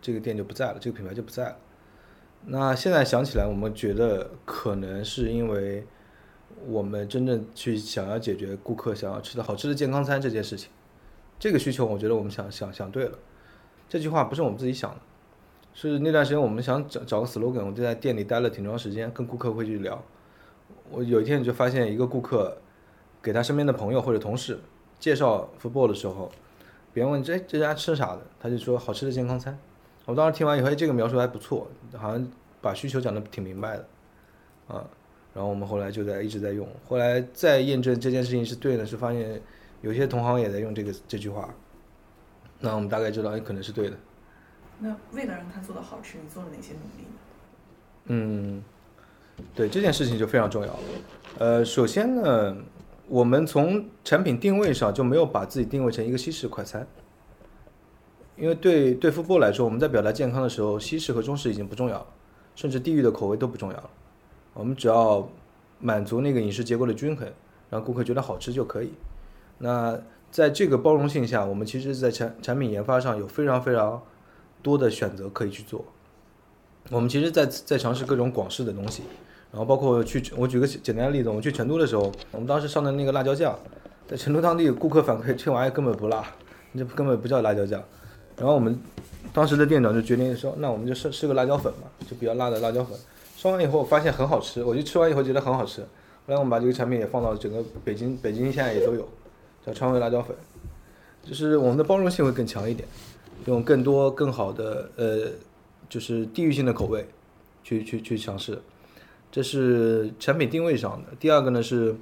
[0.00, 1.56] 这个店就不在了，这个品牌就不在了。
[2.46, 5.86] 那现在想起来，我们觉得可能是因为
[6.66, 10.70] 我们真正去想要解决顾客想要吃的好吃的健康餐这件事情，
[11.38, 13.18] 这个需求，我觉得我们想想想对了。
[13.88, 14.96] 这句话不是我们自己想的，
[15.74, 20.02] 是那段时间我们想找找个 slogan，我就在店里待了挺长时间，跟顾客会去聊。
[20.90, 22.58] 我有一天就发现一个顾客。
[23.22, 24.56] 给他身边的朋友或者同事
[25.00, 26.30] 介绍 football 的时候，
[26.92, 29.58] 别人问这这家吃啥的，他就说好吃的健康餐。
[30.04, 33.88] 我当时听完以后，哎，这个描述还不错，好像把需求讲的挺明白的，
[34.68, 34.86] 啊，
[35.34, 39.42] 然后我们后来就在一直在用，后来再验证这件事情是对的，是发现
[39.80, 41.52] 有些同行也在用这个这句话，
[42.60, 43.96] 那我们大概知道，哎，可能是对的。
[44.78, 47.18] 那为了让他做的好吃，你做了哪些努力呢？
[48.06, 48.62] 嗯，
[49.54, 50.78] 对这件事情就非常重要了。
[51.38, 52.56] 呃，首先呢。
[53.08, 56.84] 我们从产品定位上就没有把自己定位成一个西式快餐，
[58.34, 62.06] 因为对对富波来说，我们在表达健康的时候，西式和中式已经不重要了，
[62.56, 63.90] 甚至地域的口味都不重要了。
[64.54, 65.30] 我们只要
[65.78, 67.32] 满足那个饮食结构的均衡，
[67.70, 68.92] 让顾客觉得好吃就可以。
[69.56, 69.96] 那
[70.36, 74.02] 在这个包容性下，我们其实在产产品研发上有非常非常
[74.60, 75.82] 多的选择可以去做。
[76.90, 79.02] 我们其实，在在尝试各种广式的东西。
[79.50, 83.58] 然后包括去，我举个简单的例子，我们去成都的时候，我们当时上的那个辣椒酱，
[84.06, 86.22] 在成都当地顾客反馈，这玩意根本不辣，
[86.76, 87.82] 这根本不叫辣椒酱。
[88.36, 88.78] 然后我们
[89.32, 92.94] 当时的店长就决定说，那我们就试试个辣椒粉嘛，就比较辣的辣椒粉。
[93.38, 95.80] 烧完以后发现很好吃，我就吃完以后觉得很好吃。
[95.80, 99.08] 后来我们把这个产品也放到整个北京，北京现在也都有，
[99.66, 100.36] 叫川味辣椒粉。
[101.24, 102.88] 就是我们的包容性会更强一点，
[103.46, 105.28] 用更多更好的呃，
[105.88, 107.08] 就是地域性的口味
[107.64, 108.62] 去去去尝试。
[109.32, 111.08] 这是产品定位上的。
[111.18, 111.96] 第二个呢是，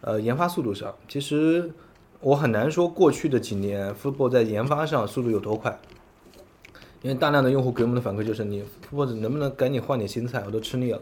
[0.00, 0.94] 呃，研发速度上。
[1.06, 1.70] 其实
[2.20, 5.78] 我很难说过去的几年 Football 在研发上速度有多快，
[7.02, 11.00] 因为大量的用户给我们的反馈就是你福博能不能赶紧换点新菜，我都吃腻了。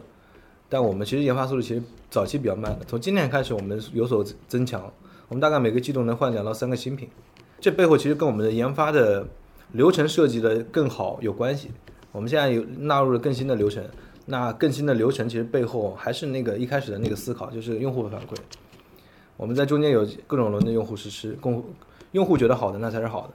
[0.67, 4.91] 但我们其实研发速度其实早期比较慢的，从今年开始我们有所增强，
[5.29, 7.07] 我们大概每个季度能换两到三个新品。
[7.61, 9.25] 这背后其实跟我们的研发的
[9.71, 11.71] 流程设计的更好有关系。
[12.11, 13.83] 我们现在有纳入了更新的流程。
[14.25, 18.35] 那更新的流程其实背后还是那个一开始的那个思考，就是用户的反馈。
[19.37, 21.63] 我们在中间有各种轮的用户实施，供
[22.11, 23.33] 用户觉得好的那才是好的，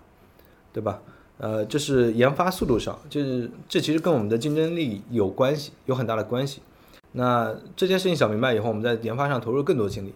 [0.72, 1.00] 对吧？
[1.38, 6.60] 呃，这是研发速度上，就是这其实跟我们的竞争力有关系，有很大的关系。
[7.10, 10.14] 那这件事情想明白以后，我们在研发上投入更多精力。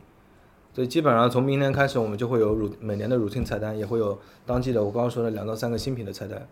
[0.78, 6.46] 所以基本上从明年开始，我们就会有乳每年的乳清菜单，也会有当季的我刚刚说的两到三个新品的菜单。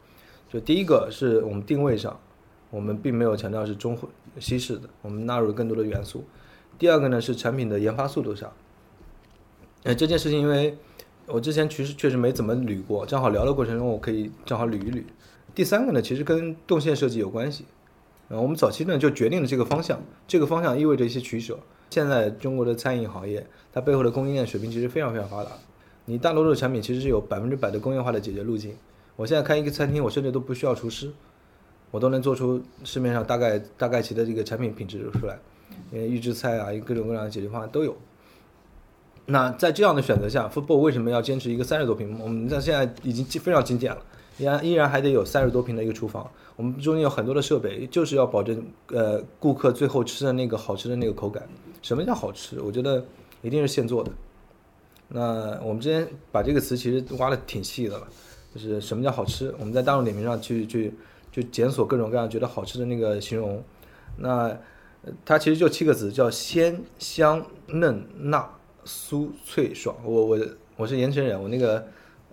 [0.49, 2.19] 就第一个是我们定位上。
[2.71, 3.97] 我们并没有强调是中
[4.41, 6.25] 西式的，我们纳入更多的元素。
[6.77, 8.53] 第二个呢是产品的研发速度上，
[9.85, 10.77] 呃这件事情因为
[11.27, 15.05] 我之前其实确实没怎么捋过，正好聊的过程中我可以正好捋一捋。
[15.55, 17.65] 第三个呢其实跟动线设计有关系，
[18.27, 21.57] 呃我们早期呢就决定了这个方向，这个方向意味着一些取舍。
[21.91, 25.51] 现在中国的餐饮行业它背后的供应链水平其实非常非常发达，
[26.05, 28.75] 你大多数产品其实是有百分之百的工业化的解决路径。
[29.17, 31.11] 我现在开一个餐厅，我甚至都不需要厨师。
[31.93, 35.39] 我都能做出市面上大概大概其的这个产品品质出来，
[35.93, 37.97] 因为预制菜啊，各种各样的解决方案都有。
[39.27, 42.19] 那在这样的选择下，Football 为什么要坚持一个三十多平？
[42.21, 43.99] 我们在现在已经非常精简了，
[44.37, 46.29] 依然依然还得有三十多平的一个厨房。
[46.57, 51.49] 我们中间有很多的设备，就是要保证呃顾客最后吃的那个好吃的那个口感。
[51.87, 52.61] 什么叫好吃？
[52.61, 53.05] 我觉得
[53.43, 54.11] 一定是现做的。
[55.09, 58.09] 那我们之前把这个词其实挖的挺细的了，
[58.53, 59.55] 就是什么叫好吃？
[59.61, 60.93] 我们在大众点评上去去。
[61.31, 63.63] 就检索各种各样觉得好吃的那个形容，
[64.17, 64.59] 那
[65.23, 68.51] 它其实就七个字，叫鲜香嫩辣
[68.87, 69.95] 酥脆爽。
[70.03, 70.39] 我我
[70.77, 71.87] 我是盐城人，我那个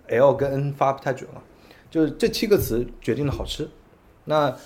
[0.06, 1.42] L 跟 N 发不太准了，
[1.90, 3.68] 就是这七个词决定了好吃。
[4.24, 4.56] 那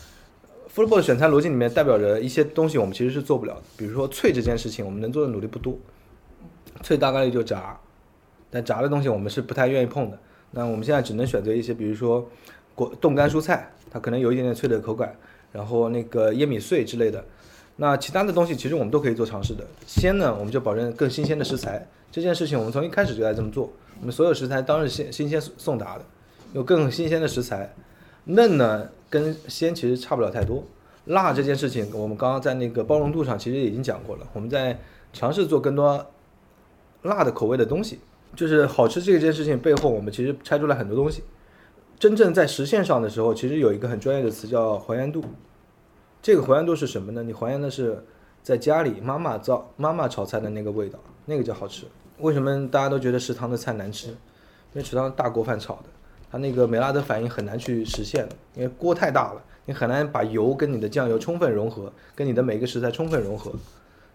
[0.68, 3.62] f o o t b a l l 选餐逻辑里面代表着一些东西，我们其实是做不了的。
[3.76, 5.76] 比如说脆这件事情，我们能做的努力不多，
[6.82, 7.78] 脆大概率就炸，
[8.50, 10.18] 但炸的东西我们是不太愿意碰的。
[10.50, 12.28] 那我们现在只能选择一些，比如说。
[12.78, 15.12] 果冻干蔬菜，它可能有一点点脆的口感，
[15.50, 17.24] 然后那个椰米碎之类的。
[17.74, 19.66] 那其他的东西其实我们都可以做尝试的。
[19.84, 21.84] 鲜呢，我们就保证更新鲜的食材。
[22.12, 23.68] 这件事情我们从一开始就在这么做。
[23.98, 26.04] 我们所有食材当日新新鲜送达的，
[26.52, 27.68] 有更新鲜的食材。
[28.28, 30.62] 嫩呢，跟鲜其实差不了太多。
[31.06, 34.26] 辣这件事情，我们刚刚在那个包容度上其实已经讲过了。
[34.34, 34.78] 我们在
[35.12, 36.06] 尝试做更多
[37.02, 38.00] 辣的口味的东西，
[38.36, 41.22] 就是好吃这件事情背后，我们其实拆出来很多东西。
[41.98, 45.24] 真正在实现上的时候，其实有一个很专业的词叫还原度。
[46.20, 47.22] 这个还原度是什么呢？
[47.22, 48.04] 你还原的是
[48.42, 51.86] 在家里妈妈造妈妈炒菜的那个味道，那个叫好吃。
[52.18, 54.08] 为什么大家都觉得食堂的菜难吃？
[54.08, 54.16] 因
[54.74, 55.84] 为食堂大锅饭炒的，
[56.30, 63.52] 它那个美拉德反应很难去实现，因为锅太大了，你很难把油跟你的酱油充分融合，跟你的每个食材充分融合。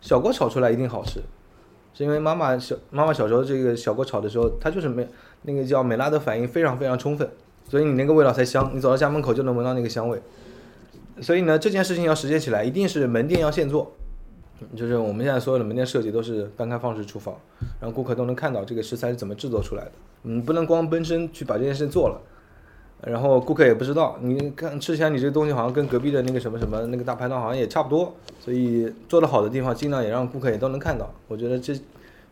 [0.02, 1.22] 小锅炒出来一定好吃，
[1.94, 5.08] 是因为妈妈小妈妈小时候这个小锅炒的时候，它就是美
[5.44, 7.30] 那个叫美拉德反应非常非常充分，
[7.70, 10.22] 所以你那个味道才香，你走到家门口就能闻到那个香味。
[11.22, 13.94] 所以呢，这件事情要实现起来，一定是门店要现做，
[14.76, 17.36] 就是我们现在所有的门店设计都是单开放式厨房，
[17.80, 19.92] 让顾客都能看到这个食材是怎么制作出来的。
[20.24, 22.22] 你，不能光奔身去把这件事做了，
[23.02, 24.18] 然后顾客也不知道。
[24.22, 31.14] 你看吃起来你这个东西好像跟隔壁的那个什么什么那个大排档好像也差不多，所以做的好的地方尽量也让顾客也都能看到。
[31.28, 31.74] 我觉得这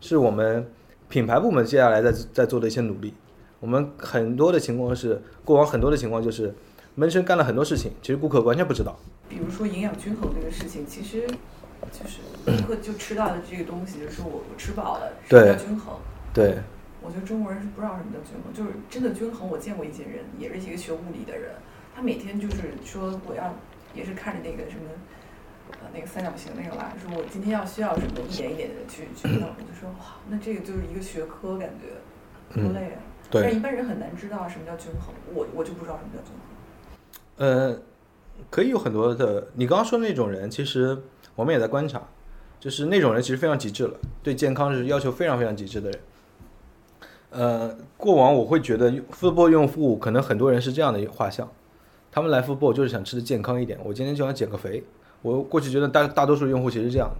[0.00, 0.66] 是我们
[1.08, 3.14] 品牌部门接下来在在做的一些努力。
[3.60, 6.54] 我们很多的情况是，过往很多的情况就是。
[6.94, 8.94] 闷声干了很多事情，其实顾客完全不知道。
[9.26, 11.26] 比如说营养均衡这个事情，其实
[11.92, 15.94] 就是就吃到的这个东西，就是我我吃饱了，什么叫均衡？
[16.32, 16.58] 对。
[17.04, 19.48] 我觉得中国人是不知道什么叫均衡，就是真的均衡。
[19.48, 21.50] 我见过一些人，也是一个学物理的人，
[21.94, 23.52] 他每天就是说我要，
[23.92, 24.86] 也是看着那个什么，
[25.72, 29.48] 呃，那个三角形那个啦，说我今天要需要什么，一点一点的去去弄。
[29.50, 33.02] 我就说哇，那这个就是一个学科，感觉多累啊。
[33.28, 33.42] 对。
[33.42, 36.46] 但一般人很难知道什么叫均衡，我我就不知道什么叫均衡。
[37.38, 37.76] 呃，
[38.50, 39.48] 可以有很多的。
[39.54, 40.96] 你刚刚说的那种人，其实
[41.34, 42.02] 我们也在观察，
[42.60, 46.00] 就是那种人其实非常极致了，对健康是要求非常非常极致的人。
[47.30, 51.48] 呃，过往我会觉得富波用户可能很多人是这样的画像，
[52.10, 54.84] 他们来富波就是想吃的健康一点，我今天就想减个肥。
[55.22, 57.10] 我过去觉得大大多数用户其实是这样，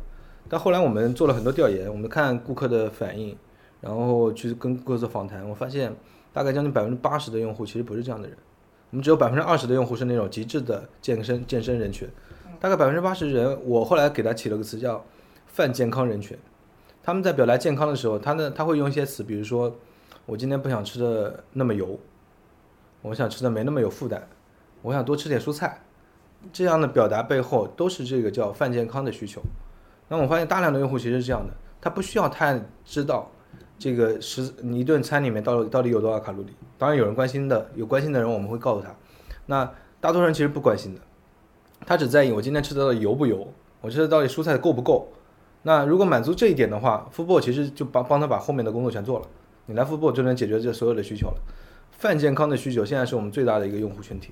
[0.49, 3.35] 但后来我们做了很多调研，我们看顾客的反应，
[3.81, 5.95] 然后去跟顾客做访谈，我发现
[6.33, 8.37] 大概将近百分之八十的用户其实不是这样的人。
[8.93, 12.07] 我们只有百分之二十的用户是那种极致的健身健身人群，
[12.61, 15.03] 大概百分之八十人，我后来给他起了个词叫
[15.49, 16.37] “泛健康人群”。
[17.03, 19.75] 他们在表达健康的时候，他呢他会用一些词，比如说
[20.27, 21.99] 我今天不想吃的那么油，
[23.01, 24.29] 我想吃的没那么有负担，
[24.83, 25.81] 我想多吃点蔬菜，
[26.53, 29.41] 这样的表达背后都是这个叫泛健康的需求。
[30.09, 33.33] 那我发现大量的用户其实是这样的，他不需要太知道。
[33.83, 36.53] 这个食你一顿餐里面到底到底有多少卡路里？
[36.79, 38.95] 当然有人关心的，有关心的人我们会告诉他。
[39.47, 39.69] 那
[40.01, 41.01] 大多数人其实不关心的，
[41.85, 45.09] 他只在意我今天吃的油不油，我吃的到底蔬菜够不够。
[45.65, 49.27] 那如果满足这一点的话，富博其实就帮帮他把后面的工作全做了。
[49.67, 51.43] 你来富博就能解决这所有的需求了。
[51.91, 54.31] 泛健康的需求现在是我们最大的一个用户群体，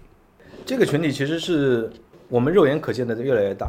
[0.65, 1.91] 这个群体其实是
[2.29, 3.69] 我们肉眼可见的越来越大，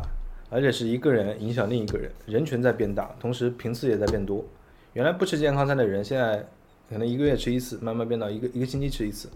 [0.52, 4.46] 而且是一个人影响另一个人，人群在变大，同时频次也在变多。
[4.94, 6.46] 原来不吃健康餐的人，现在
[6.90, 9.30] 可能一个月吃一次，慢慢变到一个一个星期吃一次，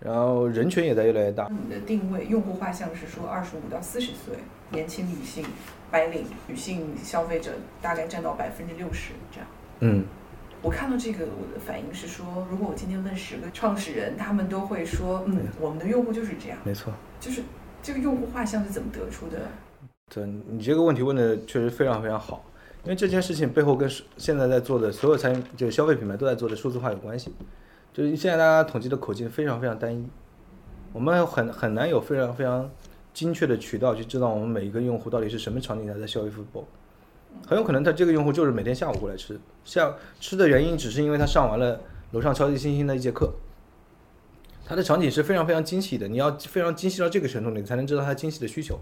[0.00, 1.48] 然后人群也在越来越大。
[1.50, 4.36] 你的定位用户画像是说二十五到四十岁
[4.70, 5.44] 年轻女性、
[5.90, 9.48] 白领女性消费者，大概占到百分之六十这样。
[9.80, 10.04] 嗯，
[10.62, 16.58] 我看到这个，我的反应是说，如果我今天问十个创始人，他们都会说，嗯，我们的用户就是这样。
[16.64, 16.92] 没错。
[17.20, 17.42] 就是
[17.82, 19.48] 这个用户画像是怎么得出的？
[20.12, 22.42] 对，你这个问题问的确实非常非常好。
[22.88, 23.86] 因为这件事情背后跟
[24.16, 27.30] 现在在做的所有餐饮，就消费品牌都在做的数字化有关系。
[27.92, 30.08] 就是现在大家统计的口径非常非常单一，
[30.94, 32.70] 我们很很难有非常非常
[33.12, 36.64] 精确的渠道去知道我们每一个用户到底是什么场景下在消费 food，。
[37.46, 41.78] 很有可能他这个用户就是每天下午过来吃，下吃的原因只是因为他上完了
[42.12, 43.34] 楼上超级星星的一节课。
[44.64, 48.80] 他的场景是非常非常精细的，你要非常精细到这个程度，你才能知道他精细的需求。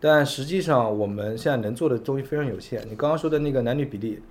[0.00, 2.80] 但实际上，我们现在能做的东西非常有限。
[2.88, 4.22] 你刚刚说的那个男女比例，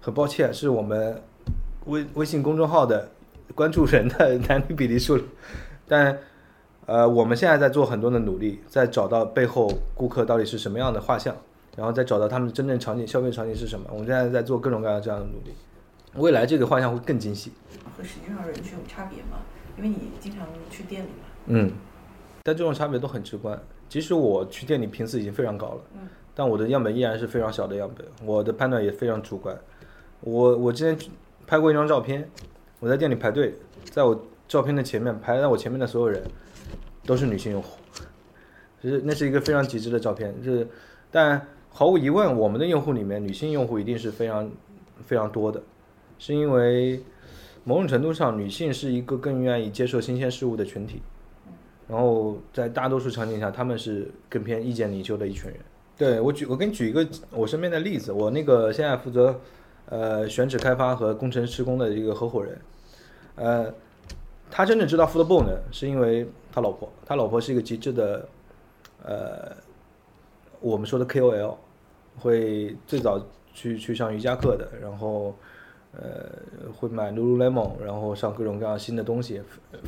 [0.00, 1.22] 很抱歉，是我们
[1.86, 3.10] 微微信公众号的
[3.54, 5.18] 关注人的 男女比例数。
[5.86, 6.18] 但，
[6.86, 11.36] 呃，我们现在在做很多的努力，在找到背后顾客到底是什么样的画像，
[11.76, 13.86] 然后再找到他们真正场景消费场景是什么。
[13.90, 15.52] 我们现在在做各种各样这样的努力，
[16.14, 17.52] 未来这个画像会更精细。
[17.96, 19.38] 和实际上人群有差别吗？
[19.76, 21.26] 因为你经常去店里嘛。
[21.46, 21.72] 嗯，
[22.42, 23.60] 但这种差别都很直观。
[23.90, 25.80] 即使我去店里频次已经非常高了，
[26.32, 29.58] 但我的样本依然是非常小的样本，我的判断也非常主观。
[30.20, 31.10] 我我之前
[31.44, 32.30] 拍过一张照片，
[32.78, 33.52] 我在店里排队，
[33.90, 36.22] 在我照片的前面排在我前面的所有人
[37.04, 37.80] 都是女性用户，
[38.80, 40.68] 就是那是一个非常极致的照片，就是
[41.10, 44.48] 但毫无疑问，我们的用户里面女性用户一定是非常
[45.04, 45.60] 非常多的，
[46.16, 47.02] 是因为
[47.64, 51.02] 某种程度上女性是一个更愿意接受新鲜事物的群体，
[51.90, 55.58] 然后在大多数场景下，他们是更偏意见领袖的一群人。
[55.98, 59.38] 对我举我给你举一个我身边的例子，我那个现在负责
[59.86, 62.58] 呃选址开发和工程施工的一个合伙人，
[63.34, 63.74] 呃，
[64.50, 68.28] 他真正知道 football 呢，是因为他老婆，他老婆是一个极致的
[69.02, 69.52] 呃
[70.60, 71.56] 我们说的 KOL，
[72.18, 73.20] 会最早
[73.52, 75.34] 去去上瑜伽课的，然后
[75.92, 76.30] 呃
[76.72, 79.42] 会买 Lululemon，然后上各种各样新的东西，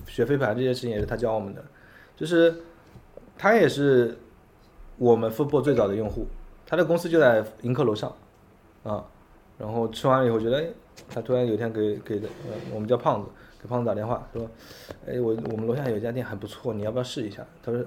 [0.06, 1.64] 学飞盘这些事情也是他教我们的，
[2.22, 2.54] 就是
[3.36, 4.16] 他也是。
[4.98, 6.26] 我们 football 最早的用户，
[6.64, 8.14] 他的公司就在盈科楼上，
[8.84, 9.04] 啊，
[9.58, 10.66] 然后吃完了以后觉得，哎，
[11.08, 13.28] 他突然有一天给给的，呃，我们叫胖子，
[13.60, 14.48] 给胖子打电话说，
[15.04, 17.44] 哎，我我们楼下有一家店还不错，你要不要试一下？
[17.64, 17.82] 他说，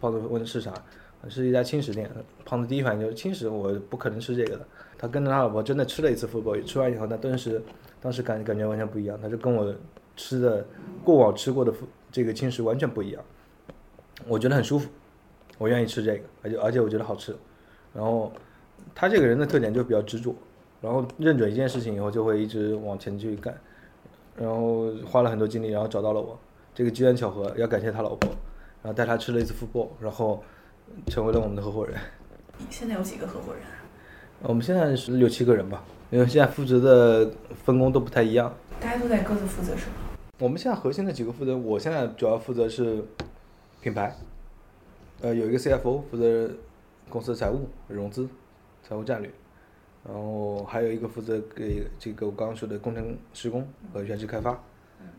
[0.00, 0.72] 胖子问是啥？
[1.28, 2.10] 是一家轻食店。
[2.44, 4.66] 胖子第一反应就是轻食，我不可能吃这个的。
[4.96, 7.62] 他跟着他老婆真的吃了一次 football，吃完以后，他顿时
[8.00, 9.72] 当时感感觉完全不一样，他就跟我
[10.16, 10.66] 吃的
[11.04, 11.72] 过往吃过的
[12.10, 13.22] 这个轻食完全不一样，
[14.26, 14.88] 我觉得很舒服。
[15.58, 17.34] 我愿意吃这个，而且而且我觉得好吃。
[17.92, 18.32] 然后
[18.94, 20.34] 他这个人的特点就比较执着，
[20.80, 23.52] 然后认准一件事情以后就会一直往前去干，
[24.36, 26.38] 然后花了很多精力，然后找到了我。
[26.74, 28.30] 这个机缘巧合要感谢他老婆，
[28.82, 30.42] 然后带他吃了一次 football，然后
[31.08, 31.96] 成为了我们的合伙人。
[32.70, 33.62] 现在有几个合伙人？
[34.42, 37.32] 我们现在是六七个人吧，因为现在负责的
[37.64, 38.54] 分工都不太一样。
[38.80, 39.92] 大家都在各自负责什么？
[40.38, 43.04] 我们现在核心的几个负责，我现在主要负责是
[43.80, 44.14] 品牌。
[45.20, 46.50] 呃，有一个 CFO 负责
[47.08, 48.28] 公司的财务、融资、
[48.82, 49.30] 财务战略，
[50.04, 54.50] 然后还有一个负责给这个我刚刚说的工程施工和园区开发，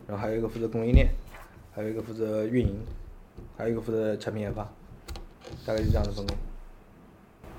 [0.06, 1.08] 然后还有一个负责供应链，
[1.72, 2.80] 还有一个负责运营，
[3.56, 4.62] 还有一个负责产品研发，
[5.66, 6.36] 大概是这样的分工。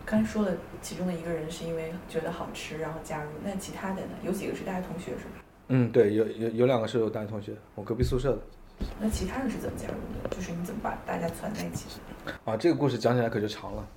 [0.04, 4.10] 刚说的其中的一个人是因为觉得好吃然后加入，那其他的呢？
[4.24, 5.44] 有几个是大学同学是吧？
[5.68, 8.42] 嗯，对，有有有两个是我大学同学，我隔壁宿舍的。
[9.00, 10.36] 那其他人是怎么加入的？
[10.36, 11.86] 就是你怎么把大家攒在一起
[12.26, 12.32] 的？
[12.46, 13.88] 啊，这个故事讲起来可就长了，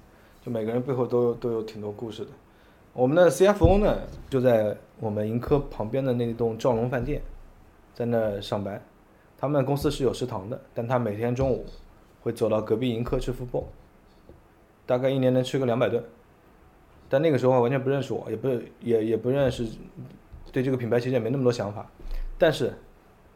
[0.43, 2.31] 就每个人背后都都有挺多故事的。
[2.93, 3.99] 我们的 CFO 呢，
[4.31, 7.21] 就在我们盈科旁边的那栋兆龙饭店，
[7.93, 8.81] 在那上班。
[9.37, 11.67] 他们公司是有食堂的，但他每天中午
[12.23, 13.65] 会走到隔壁盈科吃 football，
[14.87, 16.03] 大概一年能吃个两百顿。
[17.09, 18.49] 但那个时候完全不认识我，也不
[18.81, 19.67] 也也不认识，
[20.51, 21.87] 对这个品牌其实也没那么多想法，
[22.39, 22.73] 但是。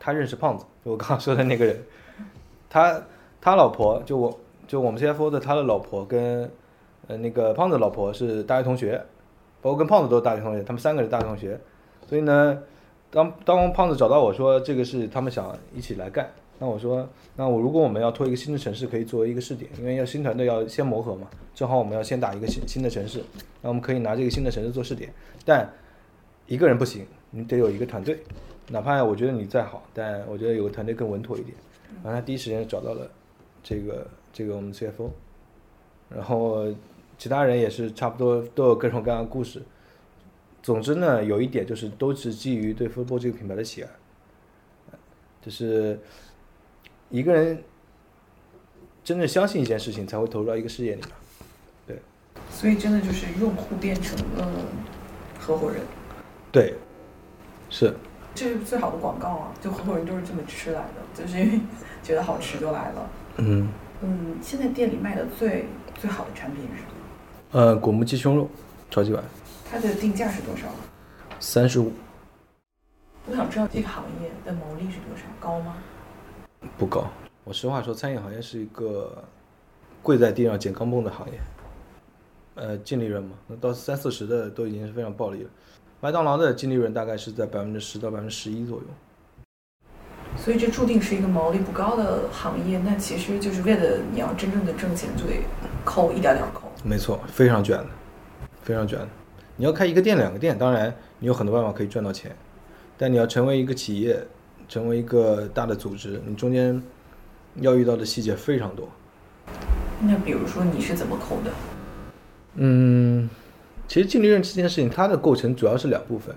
[0.00, 1.76] 他认识胖子，就我刚刚说的那个人，
[2.70, 3.02] 他
[3.40, 6.50] 他老婆就我就我们 CFO 的他的老婆跟
[7.06, 9.02] 呃那个胖子老婆是大学同学，
[9.60, 11.58] 包括跟胖子都是大学同学，他们三个是大学同学，
[12.06, 12.58] 所以呢，
[13.10, 23.22] 当当胖子找到我说这个是他们想一起来干，那我说那我如果我们要拖一个新的城市，可以作为一个试点，因为要新团队要先磨合嘛，正好我们要先打一个新新的城市，
[23.62, 25.12] 那我们可以拿这个新的城市做试点，
[25.44, 25.68] 但
[26.46, 28.18] 一个人不行，你得有一个团队。
[28.70, 31.56] 哪怕我觉得你再好，但我觉得有个团队更稳妥一点。
[32.02, 33.10] 然后他第一时间找到了
[33.62, 35.10] 这个这个我们 CFO，
[36.10, 36.66] 然后
[37.16, 39.62] 其他人也是差不多都有各种各样的故事。
[40.62, 43.88] 总之呢，有一点就是都是基于对 football 这个品牌的喜爱，
[45.40, 45.98] 就是
[47.08, 47.62] 一个人
[49.02, 51.10] 真正相信一件事情，才会投入到一个事业里面。
[51.86, 51.98] 对。
[52.50, 54.46] 所以真的就是用户变成了
[55.38, 55.80] 合伙人。
[56.52, 56.74] 对，
[57.70, 57.94] 是。
[58.38, 59.52] 这是最好的广告啊！
[59.60, 61.60] 就很多人都是这么吃来的，就是因为
[62.04, 63.10] 觉得好吃就来了。
[63.38, 63.68] 嗯
[64.00, 65.66] 嗯，现在店里卖的最
[65.96, 66.90] 最好的产品是什么？
[67.50, 68.48] 呃，果木鸡胸肉，
[68.92, 69.24] 超级碗。
[69.68, 70.68] 它的定价是多少？
[71.40, 71.90] 三十五。
[73.28, 75.24] 我想知道这个行业的毛利是多少？
[75.40, 75.74] 高吗？
[76.78, 77.08] 不高。
[77.42, 79.24] 我实话说，餐饮行业是一个
[80.00, 81.40] 跪在地上捡钢镚的行业。
[82.54, 85.50] 呃，净利润嘛，那到三四十的都已经是非常暴利了。
[86.00, 88.84] 麦当劳的净利润大概是在百分之十到百分之十一左右，
[90.36, 92.78] 所以这注定是一个毛利不高的行业。
[92.84, 95.42] 那其实就是为了你要真正的挣钱，就得
[95.84, 96.70] 抠一点点抠。
[96.84, 97.86] 没错，非常卷的，
[98.62, 99.08] 非常卷的。
[99.56, 102.30] 你要开一个店、两个店，当然你有很多办法可以赚到钱，
[102.96, 104.24] 但你要成为一个企业，
[104.68, 106.80] 成为一个大的组织，你中间
[107.56, 108.88] 要遇到的细节非常多。
[110.00, 111.50] 那比如说你是怎么抠的？
[112.54, 113.28] 嗯。
[113.88, 116.36] 其实净利润这件事情，它的构成主要是两部分，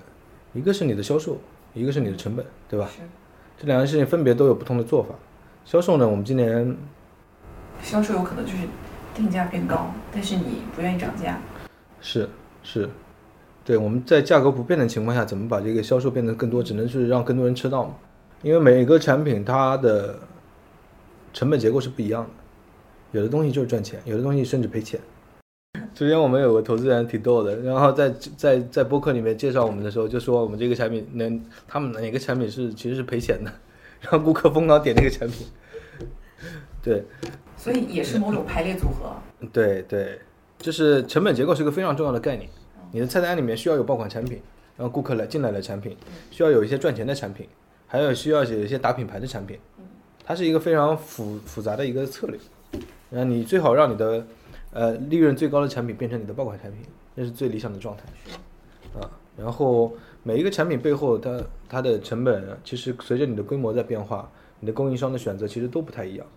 [0.53, 1.37] 一个是你的销售，
[1.73, 2.89] 一个是你的成本，对吧？
[3.59, 5.13] 这两件事情分别都有不同的做法。
[5.65, 6.75] 销售呢，我们今年
[7.83, 8.59] 销售有可能就是
[9.13, 11.39] 定价变高，但是你不愿意涨价。
[11.99, 12.27] 是
[12.63, 12.89] 是，
[13.65, 17.95] 对，我们在价格不变的情况下，怎么把这个销售变得更多，只能是让更多人吃到嘛。
[18.43, 20.17] 因为每个产品它的
[21.33, 22.29] 成本结构是不一样的，
[23.19, 24.99] 有的东西就是赚钱，有的东西甚至赔钱。
[26.01, 33.53] 之前我们有个投资人挺逗的，然后在在在播客里面介绍我们的时候，就说我们这个产品能，他们哪个产品是其实是赔钱的，
[33.99, 35.45] 然后顾客疯狂点那个产品。
[36.81, 37.03] 对，
[37.55, 39.13] 所以也是某种排列组合。
[39.53, 40.19] 对对，
[40.57, 42.49] 就是成本结构是个非常重要的概念。
[42.91, 44.41] 你的菜单里面需要有爆款产品，
[44.77, 45.95] 然后顾客来进来的产品，
[46.31, 47.47] 需要有一些赚钱的产品，
[47.85, 49.59] 还有需要有一些打品牌的产品。
[50.25, 52.39] 它是一个非常复复杂的一个策略。
[53.11, 54.25] 然后你最好让你的
[54.71, 56.81] 呃利润最高的产品变成你的爆款产品，
[57.15, 58.03] 那是最理想的状态。
[58.99, 59.93] 啊，然后
[60.23, 66.27] 每一个产品背后它它的成本其实随着你的规模在变化，你的供应商的选择其实都不太一样。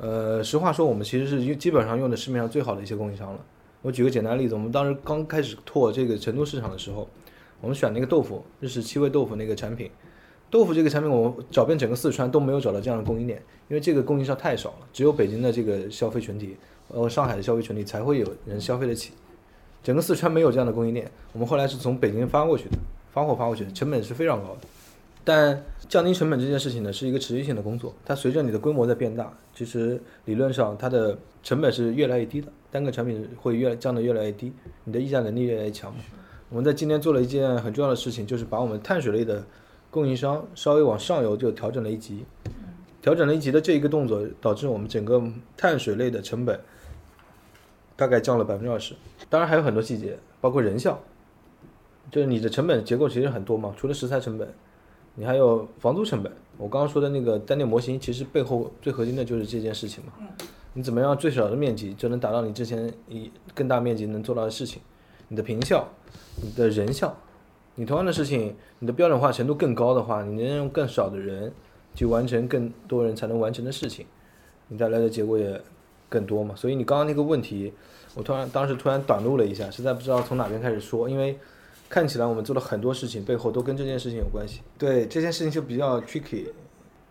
[0.00, 3.40] 呃，实话说，我们其实是基本上用的市面上最好的一些供应商了。
[3.80, 7.08] 我举个简单例子，我们当时刚开始拓这个成都市场的时候，
[7.60, 9.90] 我们选那个豆腐，日式七味豆腐那个产品。
[10.50, 16.56] 豆腐这个产品，我找遍整个四川都没有找到这样的供应链，因为这个供应商太少了，只有北京的这个消费群体，
[16.88, 19.12] 呃，上海的消费群体才会有人消费得起。
[19.82, 22.78] 整个四川没有这样的供应链，我们后来是从北京发过去的，
[23.12, 24.60] 发货发过去的，成本是非常高的。
[25.24, 34.52] 但降低成本这件事情呢，是一个持续性的工作，它随着你的规模在变大，其实理论上它的成本是越来越低的，单个产品会越降得越来越低，
[34.84, 35.94] 你的议价能力越来越强。
[36.50, 39.44] 我们在今年做了一件很重要的事情，就是把我们碳水类的。
[39.90, 42.24] 供应商稍微往上游就调整了一级，
[43.00, 45.22] 调整了一级的这一个动作，导致我们整个
[45.56, 46.58] 碳水类的成本
[47.96, 48.94] 大概降了百分之二十。
[49.28, 50.98] 当然还有很多细节，包括人效，
[52.10, 54.48] 就是你的成本结构其实很多嘛，除了食材成本，
[55.14, 56.32] 你还有房租成本。
[56.56, 60.12] 我刚刚说的那个单店模型，其实背后最核心的就是这件事情嘛。
[60.72, 64.82] 你怎么样最小的面积就能达到你之前以更大面积能做到的事情？
[65.28, 65.88] 你的平效，
[66.42, 67.16] 你的人效。
[67.76, 71.52] 你同样的事情，你的标准化程度更高的话，你能用更少的人
[71.94, 74.06] 去完成更多人才能完成的事情，
[74.68, 75.60] 你带来的结果也
[76.08, 76.54] 更多嘛。
[76.56, 77.72] 所以你刚刚那个问题，
[78.14, 81.38] 我突然当时突然短路了一下，实在不知道从哪边开始说，因为
[81.88, 84.60] 看起来我们做了很多事情，背后都跟这件事情有关系。
[84.78, 86.46] 对这件事情就比较 tricky，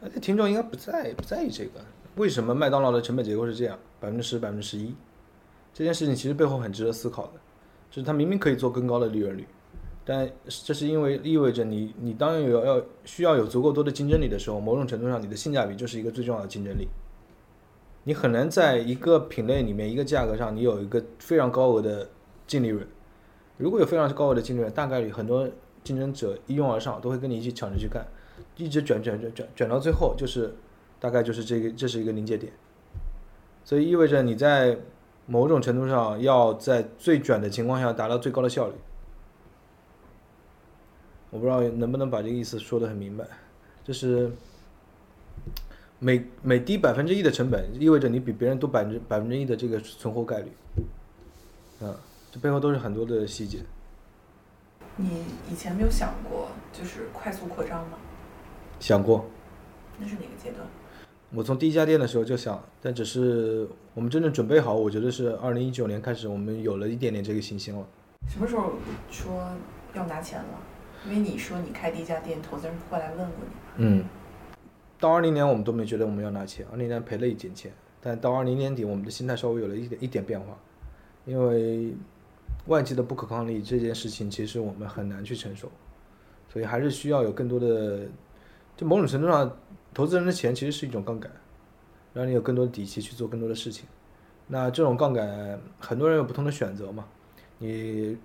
[0.01, 1.81] 而且听众应该不在不在意这个，
[2.15, 4.93] 为什么麦当劳的成本结构是这样，百分之十百分之十一？
[5.73, 7.33] 这件事情其实背后很值得思考的，
[7.89, 9.47] 就是它明明可以做更高的利润率。
[10.05, 16.87] 但这是因为意味着你，你当有要需要有足够多的竞争力的时候，某种程度上你的性价比就是一个最重要的竞争力。
[18.05, 22.09] 你很难在一个品类里面一个价格上，你有一个非常高额的
[22.45, 22.85] 净利润。
[23.57, 25.49] 如果有非常高额的净利润，大概率很多
[25.83, 28.05] 竞争者一拥而上，都会跟你一起抢着去干，
[28.57, 30.53] 一直卷卷卷卷卷到最后，就是
[30.99, 32.51] 大概就是这个这是一个临界点。
[33.63, 34.77] 所以意味着你在
[35.25, 38.73] 某种程度上要在最卷的情况下达到最高的效率。
[41.29, 43.25] 我不知道能不能把这个意思说得很明白，
[43.83, 44.31] 就是
[46.03, 50.51] 每每低百分之一的成本，意味着你比别人多百分之百分之一的这个存活概率，
[51.79, 51.95] 嗯，
[52.29, 53.59] 这背后都是很多的细节。
[54.97, 57.97] 你以前没有想过就是快速扩张吗？
[58.81, 59.25] 想过。
[59.97, 60.67] 那是哪个阶段？
[61.31, 67.87] 我从第一家店的时候就想，但只是我们真正准备好，我觉得是二零一九年开始，我们有了一点点这个信心了。
[68.27, 68.73] 什么时候
[69.09, 69.41] 说
[69.93, 70.59] 要拿钱了？
[71.05, 73.53] 因为你说你开第一家店，投资人过来问过你。
[73.77, 74.05] 嗯，
[75.03, 80.57] 到二零年我们都没觉得我们要拿钱，二零年赔了一点钱，但到二零年底我们的心态稍微有了一点一点变化，
[81.25, 81.93] 因为
[82.67, 85.69] 外界的不可抗力这件事情其实我们很难去承受，
[86.47, 88.07] 所以还是需要有更多的，
[88.77, 89.57] 就某种程度上，
[89.93, 91.29] 投资人的钱其实是一种杠杆，
[92.13, 93.85] 让你有更多的底气去做更多的事情。
[94.47, 97.05] 那这种杠杆很多人有不同的选择嘛，
[97.57, 98.17] 你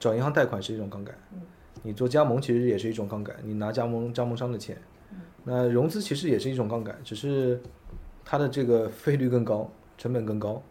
[0.00, 1.14] 找银行贷款是一种杠杆。
[1.84, 4.76] 你做加盟其实也是一种杠杆，你拿加盟加盟商的钱，
[5.50, 7.58] 那融资其实也是一种杠杆，只是
[8.22, 10.62] 它的这个费率更高，成本更高，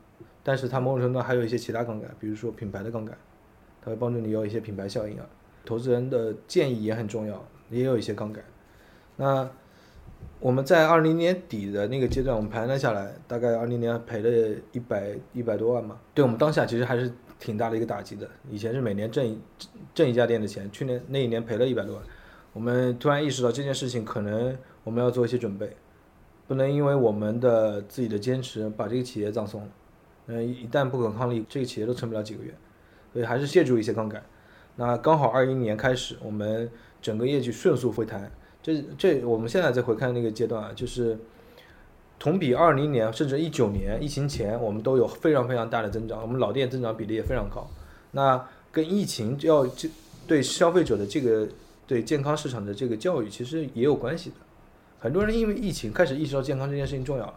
[0.44, 3.18] 但是它某种程度还有一些其他杠杆，比如说品牌的杠杆，
[3.82, 5.26] 它会帮助你有一些品牌效应啊。
[5.66, 8.44] 投资人的建议也很重要，也有一些杠杆。
[9.16, 9.50] 那
[10.40, 17.12] 我们在二零年底的那个阶段，我们盘了下来，大概二零年赔了一百一百多万嘛，对我们当下其实还是。
[17.40, 18.28] 挺大的一个打击的。
[18.50, 19.40] 以前是每年挣
[19.94, 22.04] 挣一家店的钱，去年那一年赔了一百多万。
[22.54, 25.76] 我们突然意识到这件事情，可能我们要做一些准备，
[26.48, 29.68] 不能因为我们的自己的坚持把这个企业葬送了。
[30.28, 32.54] 嗯，一旦不可抗力，这个企业都撑不了几个月。
[33.14, 34.24] 所以还是借助一些杠杆。
[34.76, 36.70] 那刚好二一年开始，我们
[37.02, 38.32] 整个业绩迅速回弹。
[38.62, 41.18] 这这我们现在再回看那个阶段啊，就是。
[42.20, 47.70] 同比二零年甚至一九年疫情前，我们都有非常非常大的增长，我们老店增长比例也非常高。
[48.10, 49.88] 那跟疫情要这
[50.26, 51.48] 对消费者的这个
[51.88, 54.36] 对健康市场的这个教育其实也有关系的。
[55.00, 57.34] 很多人因为疫情开始意识到健康这件事情重要了，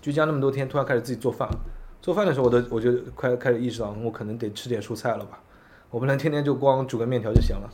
[0.00, 1.48] 居家那么多天，突然开始自己做饭。
[2.02, 5.42] 做饭的时候，我都我就快开始意识到，我可能得吃点蔬菜了吧，
[5.90, 7.70] 我不能天天就光煮个面条就行了。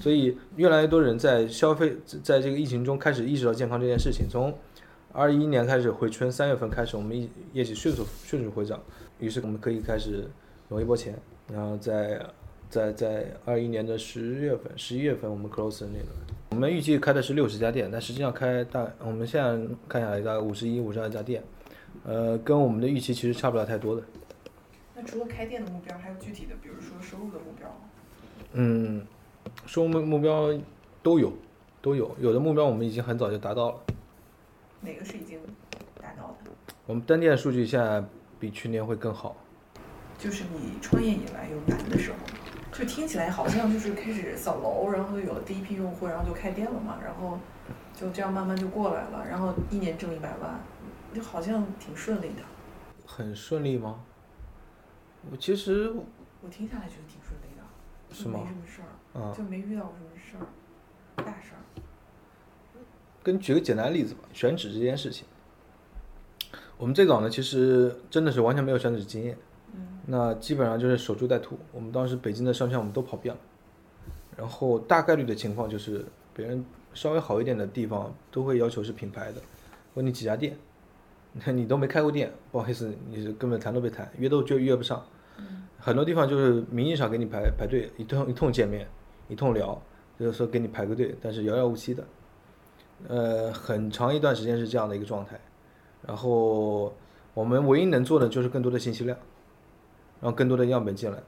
[0.00, 4.28] 所以，越来越多人在消费，在这个疫情中开始意识到健康这件事情。
[4.28, 4.56] 从
[5.12, 8.80] 二一年开始回春，三月份开始，我们业业绩迅速迅速回涨，
[9.18, 10.30] 于是我们可以开始
[10.68, 11.18] 融一波钱，
[11.52, 12.24] 然后在
[12.70, 16.06] 在在二一年的十月份、十一月份，我们 close 那个，
[16.50, 21.42] 我们预计开的是六十家店，但实际上开大，我们现在看下来大概五十一、五十二家店。
[22.04, 24.02] 呃，跟我们的预期其实差不了太多的。
[24.94, 27.76] 那除了开店的目标，还有具体的，比如说收入的目标吗？
[28.52, 29.06] 嗯，
[29.66, 30.52] 收入目标
[31.02, 31.32] 都有，
[31.80, 32.14] 都有。
[32.20, 33.80] 有的目标我们已经很早就达到了。
[34.80, 35.38] 哪个是已经
[36.00, 36.50] 达到的？
[36.86, 38.02] 我们单店数据现在
[38.38, 39.36] 比去年会更好。
[40.18, 42.16] 就是你创业以来有难的时候，
[42.78, 47.36] 就听起来好像就是开始扫楼，然后有了第一批用户，然后就开店了嘛，然后
[47.92, 50.60] 就这样慢慢就过来了，然后一年挣一百万。
[51.14, 52.42] 就好像挺顺利的，
[53.06, 53.98] 很顺利吗？
[55.30, 55.90] 我其实
[56.42, 58.40] 我听下来觉得挺顺利的，是吗？
[58.42, 58.82] 没什么事
[59.18, 60.44] 儿，就没遇到什么事儿，
[61.24, 61.64] 大事儿。
[63.24, 65.26] 给你举个简单的例子吧，选址这件事情，
[66.76, 69.47] 我们最早呢，其实真的是完全没有选址经验，嗯，
[70.10, 71.58] 那基本上就是守株待兔。
[71.72, 73.40] 我们当时北京的商圈我们都跑遍了，
[74.36, 79.40] 然后大概率的情况就是别人稍微好一点的地方都会要求是品牌的，
[79.94, 80.56] 问你几家店。
[81.54, 85.04] 你都没开过店，不好意思，你是根本谈都没谈，约都就约不上。
[85.78, 88.88] 很多地方就是名义上给你排排队，一通一通见面，
[89.28, 89.80] 一通聊，
[90.18, 92.04] 就是说给你排个队，但是遥遥无期的。
[93.06, 95.38] 呃，很长一段时间是这样的一个状态。
[96.04, 96.92] 然后
[97.34, 99.16] 我们唯一能做的就是更多的信息量，
[100.20, 101.18] 让更多的样本进来，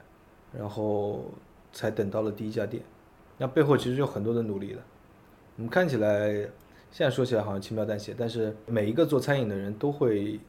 [0.53, 1.25] 然后
[1.73, 2.83] 才等到了第一家店。
[3.39, 4.81] 那背后其实有很多的努力的。
[5.57, 6.49] 我们看起来。
[6.93, 10.41] 现在说起来好像轻描淡写，但是每一个做餐饮的人都会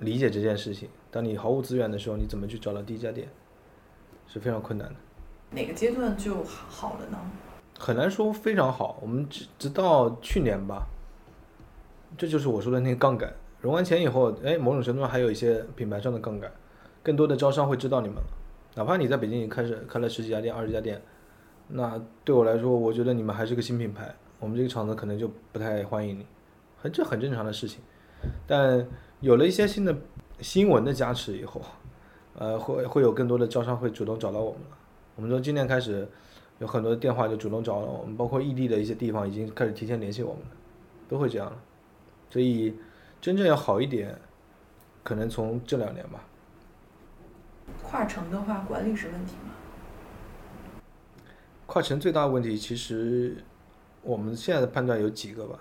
[0.00, 0.88] 理解这件事情。
[1.12, 3.28] 当你毫无资源的时候，你怎么去找到第一家店，
[4.26, 4.94] 是非常困难的。
[5.52, 7.16] 哪个阶段就好了呢？
[7.78, 8.98] 很难说非常好。
[9.00, 10.84] 我们直直到去年吧，
[12.18, 13.32] 这就是我说的那个杠杆。
[13.60, 16.50] 融完钱以后，哎，某种程度上还有一些品牌上的杠杆，
[17.06, 18.16] 更多的招商会知道你们。
[18.74, 21.00] 哪怕你在北京已经开始开了十几家店、二十家店，
[21.68, 24.12] 那对我来说，我觉得你们还是个新品牌。
[24.40, 26.26] 我们这个厂子可能就不太欢迎你，
[26.76, 27.80] 很这很正常的事情。
[28.44, 28.84] 但
[29.20, 29.96] 有了一些新的
[30.40, 31.62] 新闻的加持以后，
[32.34, 34.76] 呃，会会有更多的招商会主动找到我们了。
[35.14, 36.08] 我们从今年开始，
[36.58, 40.48] 有很多电话就主动找了我们，包括异地的一些地方已经开始提前联系我们了，
[41.08, 41.56] 都会这样了。
[42.30, 42.74] 所以
[43.20, 44.18] 真正要好一点，
[45.04, 46.20] 可能从这两年吧。
[47.88, 49.52] 跨城的话，管理是问题吗？
[51.66, 53.36] 跨城最大的问题其实。
[54.02, 55.58] 我们现在的判断有几个吧，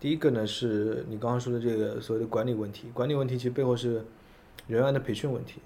[0.00, 4.04] 第一个呢是你刚刚说的这个所谓的管理问题，管理问题其实背后是
[4.66, 5.60] 人员的培训问题。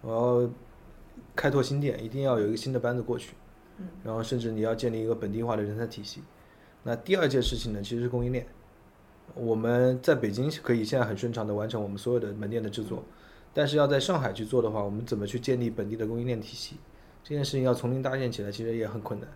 [0.00, 0.50] 我要
[1.36, 3.34] 开拓新店，一定要有一个新的班子过去，
[4.02, 6.24] 然后甚至你要建立一个本地化的人才体系。
[6.82, 8.44] 那第二件事情呢，其实是供应链。
[9.36, 13.04] 我们在北京可以现在很顺畅的完成我们所有的门店的制作，
[13.52, 16.76] 但是要在上海去做的话，我们怎么去建立本地的供应链体系？
[17.22, 19.28] 这件事情要从零搭建起来，其实也很困难。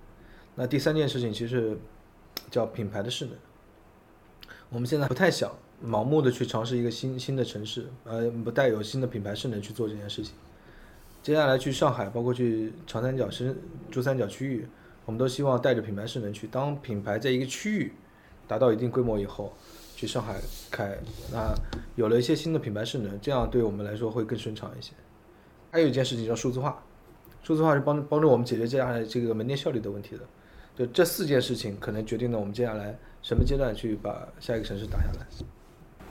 [0.54, 1.78] 那第三件事情其实。
[2.50, 3.34] 叫品牌的势能，
[4.68, 5.50] 我们现在不太想
[5.84, 10.34] 盲目的去尝试一个新新的城市，呃，不带有新的品牌势能去做这件事情。
[11.22, 13.56] 接下来去上海，包括去长三角、深
[13.90, 14.68] 珠三角区域，
[15.06, 16.46] 我们都希望带着品牌势能去。
[16.48, 17.92] 当品牌在一个区域
[18.48, 19.52] 达到一定规模以后，
[20.04, 20.34] 去上海
[20.70, 20.94] 开，
[21.32, 21.54] 那
[21.96, 24.92] 有了一些新的品牌势能，这样对我们来说会更顺畅一些。
[25.70, 26.82] 还有一件事情叫数字化，
[27.42, 30.20] 数字化是帮帮助我们解决接下来这个门店效率的问题的。
[30.76, 35.26] 就这四件事情，可能决定了我们接下来什么阶段去把下一个城市打下来。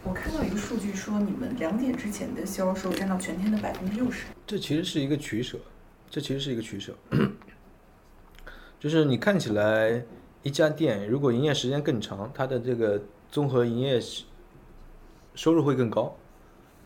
[0.03, 4.25] 我看到一个数据说，你们两点之前的销售占到全天的百分之六十。
[4.47, 5.57] 这其实是一个取舍，
[6.09, 6.93] 这其实是一个取舍。
[8.79, 10.03] 就是你看起来
[10.41, 13.01] 一家店如果营业时间更长，它的这个
[13.33, 13.99] 综合营业
[15.33, 16.15] 收入会更高，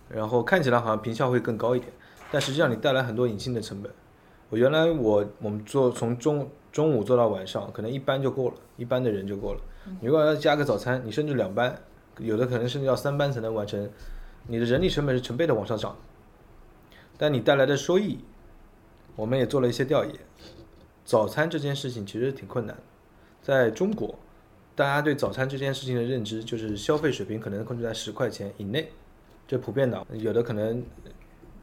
[0.07, 1.91] 然后看起来好像平效会更高一点，
[2.31, 3.91] 但实际上你带来很多隐性的成本。
[4.49, 6.49] 我原来我我们做从中。
[6.69, 9.59] 中午做到晚上，可能一班就够了，一班的人就够了。
[9.99, 11.81] 你如果要加个早餐，你甚至两班，
[12.19, 13.89] 有的可能甚至要三班才能完成。
[14.45, 15.97] 你的人力成本是成倍的往上涨，
[17.17, 18.19] 但你带来的收益，
[19.15, 20.13] 我们也做了一些调研。
[21.03, 22.77] 早餐这件事情其实挺困难，
[23.41, 24.13] 在中国，
[24.77, 28.91] 大家对早餐这件事情的认知就是消费水平可能控制在十块钱以内，
[29.47, 30.83] 这普遍的，有的可能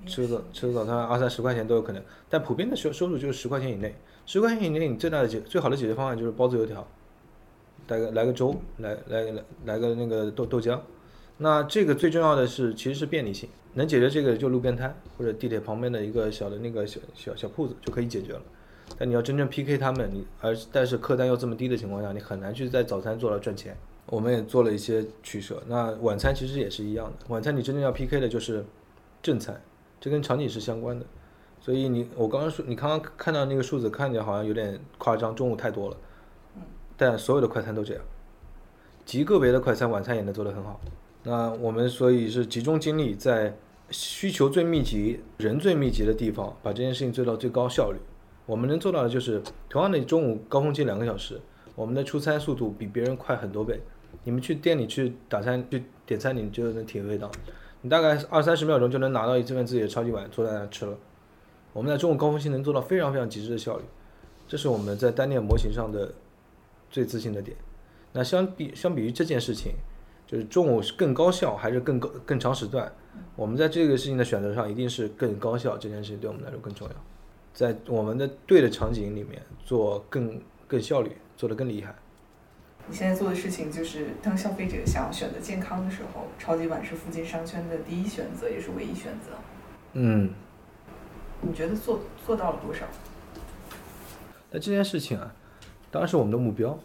[0.05, 3.95] 吃个吃个早餐二三十块钱都有可能，但普遍的收收入就是十块钱以内。
[4.27, 6.85] 十块钱以内，你最大的解最好的解决方案就是包子油条，
[7.87, 10.81] 来个来个粥，来来来来个那个豆豆浆。
[11.39, 18.43] 那这个最重要的是其实是便利性，能解决这个就路边摊或者地铁旁边的一个小的那个小小小铺子就可以解决了。
[18.99, 23.77] 但你要真正 PK 他们，你而但是客单又这么低的情况下，你很难去在早餐做到赚钱。
[24.07, 25.63] 我们也做了一些取舍。
[25.67, 28.65] 那晚餐其实也是一样的，晚餐你真正要 PK 的就是
[29.23, 29.59] 正餐，
[29.99, 31.07] 这跟场景是相关的。
[31.59, 35.97] 所以你我刚刚说，你刚刚看到那个数字，看起来好像有点夸张，中午太多了。
[36.97, 38.05] 但所有的快餐都这样，
[39.07, 40.79] 极个别的快餐晚餐也能做得很好。
[41.23, 43.57] 那我们所以是集中精力在
[43.91, 47.99] 需求最密集、人最密集的地方，把这件事情做到最高效率。
[48.47, 51.41] 我们能做到的就是，同样的中午高峰期两个小时，
[51.75, 53.81] 我们的出餐速度比别人快很多倍。
[54.23, 57.31] 你们去店里去打餐、去点餐，你就能体会到，
[57.81, 60.97] 你大概二三十秒钟就能拿到一份自己的超级碗，坐在那吃了。
[61.73, 63.85] 我们在中午高峰期能做到非常非常极致的效率，
[64.47, 66.13] 这是我们在单店模型上的
[66.91, 67.57] 最自信的点。
[68.13, 69.73] 那相比相比于这件事情，
[70.27, 72.93] 就是中午是更高效还是更高更长时段？
[73.35, 76.95] 我们在这个事情的选择上一定是更高效，这件事情对我们来说更重要。
[77.55, 81.95] 在我们的对的场景里面做更更效率，做得更厉害。
[82.87, 89.31] 你现在做的事情就是，当消费者想要选择健康的时候，超级碗是附近商圈的第一选择，也是唯一选择。
[89.95, 90.31] 嗯。
[91.47, 92.87] 你觉得做做到了多少？
[94.51, 95.35] 那这件事情啊，
[95.91, 96.79] 当然是我们的目标，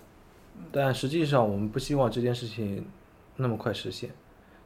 [0.70, 2.86] 但实际上我们不希望这件事情
[3.38, 4.09] 那么快实现，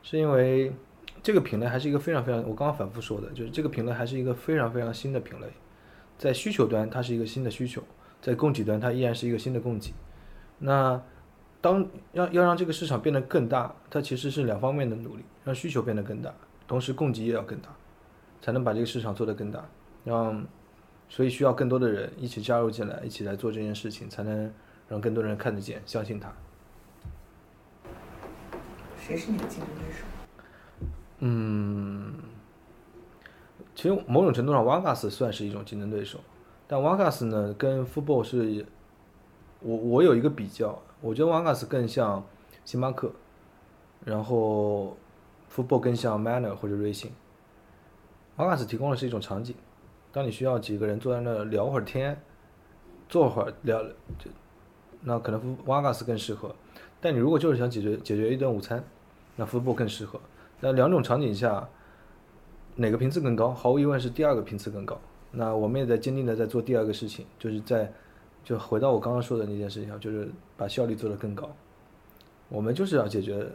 [0.02, 0.74] 是因为
[1.22, 5.48] 这个品类还是一个非常非常，我刚刚反复说的，就是这个品类还是一个非常非常新的品类，
[6.24, 7.84] 在需求端它是一个新的需求，
[8.22, 9.92] 在供给端它依然是一个新的供给。
[10.60, 11.02] 那
[11.60, 16.34] 当要要让这个市场变得更大，它其实是两方面的努力，让需求变得更大，
[16.66, 17.68] 同时供给也要更大，
[18.42, 19.66] 才能把这个市场做得更大。
[20.06, 20.46] 让，
[21.10, 24.50] 所以需要更多的人一起加入进来，一起来做这件事情，才能
[24.88, 26.32] 让更多人看得见、相信它。
[28.98, 30.06] 谁是你的竞争对手？
[31.20, 32.14] 嗯，
[33.76, 36.20] 其实某种程度上，瓦嘎斯算是一种竞争对手，
[36.68, 38.66] 但瓦嘎斯呢，跟 Football 是，
[39.60, 42.24] 我我有一个比较，我觉得瓦嘎斯更像
[42.64, 43.12] 星巴克，
[44.06, 44.96] 然后
[45.54, 47.12] Football 更像 Manner 或者瑞幸。
[48.36, 49.56] 瓦嘎斯提供的是一种场景。
[50.12, 52.22] 当你需要几个人坐在那聊会儿天，
[53.10, 53.82] 坐会儿聊，
[54.20, 54.30] 就
[55.02, 56.56] 那可能 Wagas 更适合。
[57.02, 58.84] 但你如果就是想解决解决一顿午餐，
[59.36, 60.20] 那福布更适合。
[60.60, 61.68] 那两种场景下，
[62.76, 63.54] 哪个频次更高？
[63.54, 65.00] 毫无疑问是第二个频次更高。
[65.32, 67.92] 那我们也在坚定的在做第二个事情，就是在
[68.44, 71.50] 就回到我刚刚说的那件事情上，就是把效率做得更高。
[72.50, 73.48] 我们就是要解决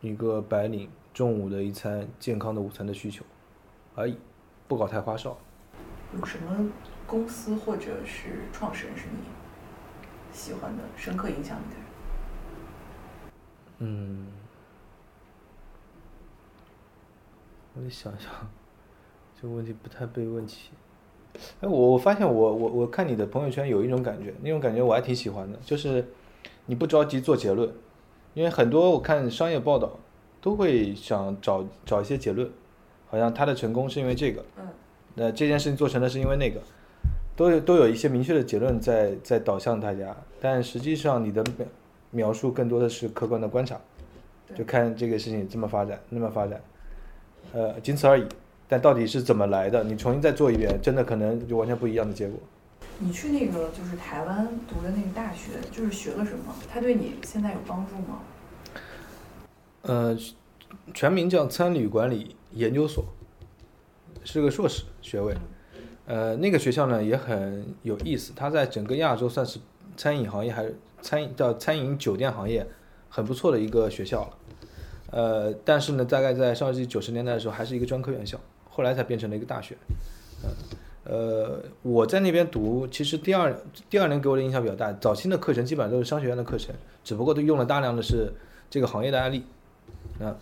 [0.00, 3.24] 一个白领中午的一餐健康的午餐的需求
[3.94, 4.16] 而已，
[4.66, 5.36] 不搞太花哨。
[6.18, 6.68] 有什么
[7.06, 9.24] 公司或者是创始人是你
[10.32, 11.84] 喜欢的、深刻影响你的人？
[13.78, 14.26] 嗯，
[17.74, 18.30] 我得想想，
[19.40, 20.70] 这个问题不太被问起。
[21.60, 26.06] 哎，我我发现我我我看你的朋友圈有一种感觉，那种感觉我还挺喜欢的，就是
[26.66, 27.70] 你不着急做结论，
[28.34, 29.98] 因为很多我看商业报道
[30.40, 32.50] 都会想找找一些结论，
[33.08, 34.44] 好像他的成功是因为这个。
[34.58, 34.68] 嗯。
[35.14, 36.58] 那这件事情做成的是因为那个，
[37.36, 41.44] 都有都有一些明确的结论在在导向大家，但实际上你的
[42.10, 43.78] 描述更多的是客观的观察，
[44.54, 46.58] 就看这个事情这么发展那么发展，
[47.52, 48.26] 呃，仅此而已。
[48.68, 49.84] 但到底是怎么来的？
[49.84, 52.38] 你重新再做一遍，真的可能就完全不一样的结果。
[52.98, 56.54] 你去那个就是台湾读的那个大学，就是学了什么？
[56.72, 58.20] 它对你现在有帮助吗？
[59.82, 60.16] 呃，
[60.94, 63.04] 全名叫餐旅管理研究所。
[64.24, 65.34] 是个硕士学位，
[66.06, 69.58] 呃，那个学校呢也很有意思，它在整个亚洲算是
[69.96, 72.64] 餐饮行业还是餐饮叫餐饮酒店行业
[73.08, 74.38] 很不错的一个学校了，
[75.12, 79.76] 呃，但是呢，大概在上世纪九十年代的时候还是一个专科院校，后来才变成了一个大学，
[81.04, 83.56] 呃，我在那边读，其实第二
[83.88, 88.32] 第二年给我的印象比较大，早期的课程基本上都是商学院的课程，只不过都用了大量的是
[88.68, 89.44] 这个行业的案例，
[90.18, 90.34] 啊。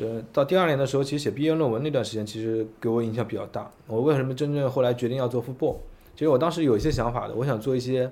[0.00, 3.70] 呃，到第二年的时候，其实写毕业论文那段时间，其实给我影响比较大。
[3.86, 5.76] 我为什么真正后来决定要做 football？
[6.14, 8.10] 其实我当时有一些想法的，我想做一些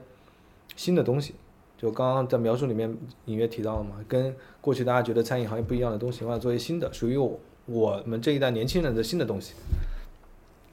[0.77, 1.35] 新的东西。
[1.83, 9.55] 就刚刚在描述里面隐约提到了嘛，跟过去大家觉得餐饮行业不一样的东西，我想做一些新的，属于我我们这一代年轻人的新的东西。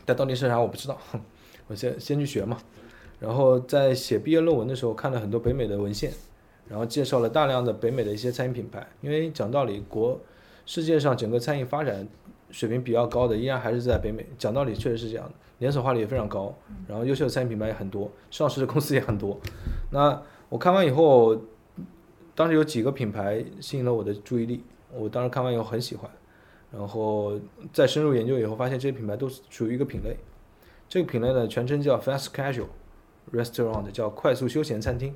[0.06, 0.96] 但到底是啥，我不知道。
[1.68, 2.60] 我先先去学嘛。
[3.20, 6.12] 然后在写毕业论文的时候，看了很多北美的文献，
[6.68, 8.88] 然后介绍了大量的北美的一些餐饮品牌。
[9.02, 10.20] 因为讲道理，国
[10.68, 12.08] 世界上整个餐饮发展
[12.52, 14.24] 水平比较高的，依然还是在北美。
[14.38, 16.54] 讲道理，确实是这样的，连锁化率也非常高，
[16.88, 19.40] 然后优秀的餐饮品牌也很多，上市的公司也很多。
[19.92, 21.40] 那我看完以后，
[22.36, 26.10] 当时有几个品牌吸引了我的注意力，我当时看完以后很喜欢，
[26.72, 27.40] 然后
[27.72, 30.18] 再深入研究以后，发现这些品牌都是属于一个品类。
[30.88, 32.66] 这个品类呢，全称叫 Fast Casual
[33.32, 35.16] Restaurant，叫快速休闲餐厅。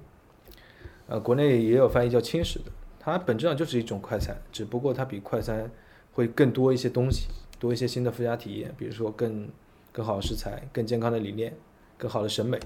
[1.08, 2.66] 呃，国内也有翻译叫轻食的，
[3.00, 5.72] 它本质上就是一种快餐，只不过它比快餐
[6.12, 7.28] 会更多一些东西，
[7.58, 9.50] 多一些新的附加体验，比如说更
[9.92, 11.58] 更好的食材、更健康的理念、
[11.98, 12.60] 更好的审美。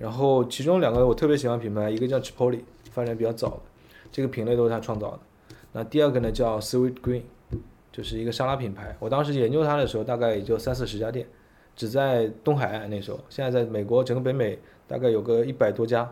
[0.00, 3.60] 然后其中两个我特别喜欢品牌，一个叫 Chipotle，发展比较早的，
[4.10, 5.20] 这个品类都是他创造的。
[5.72, 7.22] 那第二个呢叫 Sweet Green，
[7.92, 8.96] 就是一个沙拉品牌。
[8.98, 11.26] 我当时研究它的时候，大概也就三四十家店。
[11.76, 16.10] 只在东海岸那时候，现在在美国整个北美大概有个一百多家，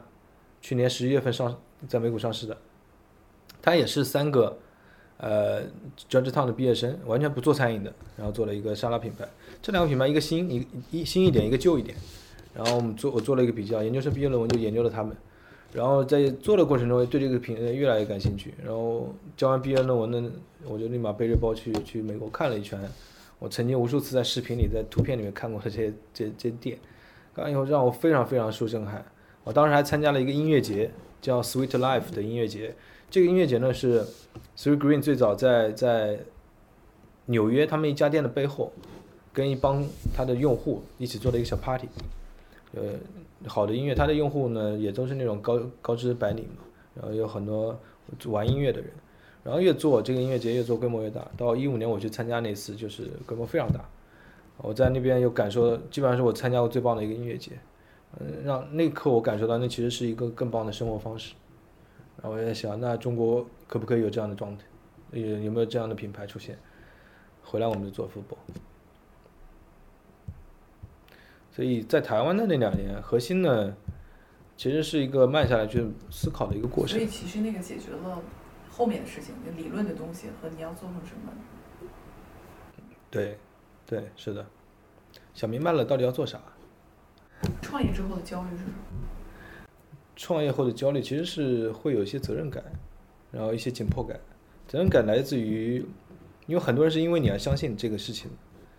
[0.61, 1.59] 去年十一月份上
[1.89, 2.57] 在美股上市的，
[3.61, 4.57] 他也是三个，
[5.17, 5.63] 呃
[6.09, 9.27] ，Georgetown 的毕业生，完全不做餐饮的，然后做了一个沙拉品牌。
[9.61, 11.97] 这两个品牌一个新一一新一点，一个旧一点。
[12.59, 15.17] 然后我们做我做了一个比较，研究生毕业论文就研究了他们，
[15.73, 18.53] 然后在做的过程中对这个品类越来越感兴趣。
[18.65, 20.29] 然后交完毕业论文呢，
[20.67, 22.77] 我就立马背着包去去美国看了一圈。
[23.39, 26.77] 我曾经无数次在视频里、在图片里面看过的这些、这这店，
[27.33, 29.07] 看完以后让我非常非常受震撼。
[29.45, 30.91] 我当时还参加了一个音乐节，
[31.23, 32.75] 叫 Sweet Life 的音乐节。
[33.09, 34.05] 这个音乐节呢是
[34.57, 36.19] Sweet Green 最早在在
[37.27, 38.73] 纽约他们一家店的背后，
[39.33, 41.87] 跟一帮他的用户一起做了一个小 party。
[42.75, 42.83] 呃，
[43.47, 46.65] 好的音乐，它的用户呢也都是那种高高知白领嘛，
[46.95, 47.79] 然后有很多
[48.27, 48.91] 玩音乐的人。
[49.45, 53.89] 然后越做这个音乐节越做规模越大，到一五年我去参加那次就是规模非常大，
[54.59, 57.53] 我在那边有感受，基本上是我参加过最棒的一个音乐节，
[58.19, 61.33] 嗯，让那一刻我感受到那其实是一个更棒的生活方式，
[62.21, 64.65] 然后我在想，那中国可不可以有这样的状态，
[65.13, 66.59] 有有没有这样的品牌出现？
[67.43, 68.37] 回来我们就做 football，
[71.59, 73.77] 所以在台湾的那两年，核心呢，
[74.57, 76.97] 其实是一个慢下来去思考的一个过程。
[76.97, 78.23] 所以其实那个解决了。
[78.71, 81.33] 后面的事情，理论的东西和你要做成什么？
[83.11, 83.37] 对，
[83.85, 84.47] 对，是的，
[85.35, 86.41] 想明白了到底要做啥。
[87.61, 88.75] 创业之后的焦虑是什么？
[90.15, 92.63] 创业后的焦虑其实是会有一些责任感，
[93.33, 94.17] 然后一些紧迫感。
[94.69, 95.85] 责任感来自于，
[96.47, 98.31] 因为很多人是因为你要相信这个事情，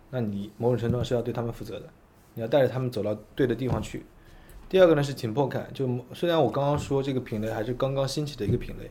[0.08, 1.90] 那你某种程度上是要对他们负责的，
[2.34, 4.04] 你要带着他们走到对的地方去。
[4.68, 8.90] 第二个呢是紧迫感，就虽然我刚刚说这个品类还是刚刚兴起的一个品类。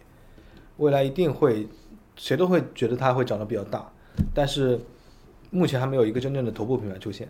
[0.78, 1.68] 未来一定会，
[2.16, 3.92] 谁都会觉得它会长得比较大，
[4.34, 4.80] 但是
[5.52, 7.28] 目前还没有一个真正的头部品牌出现。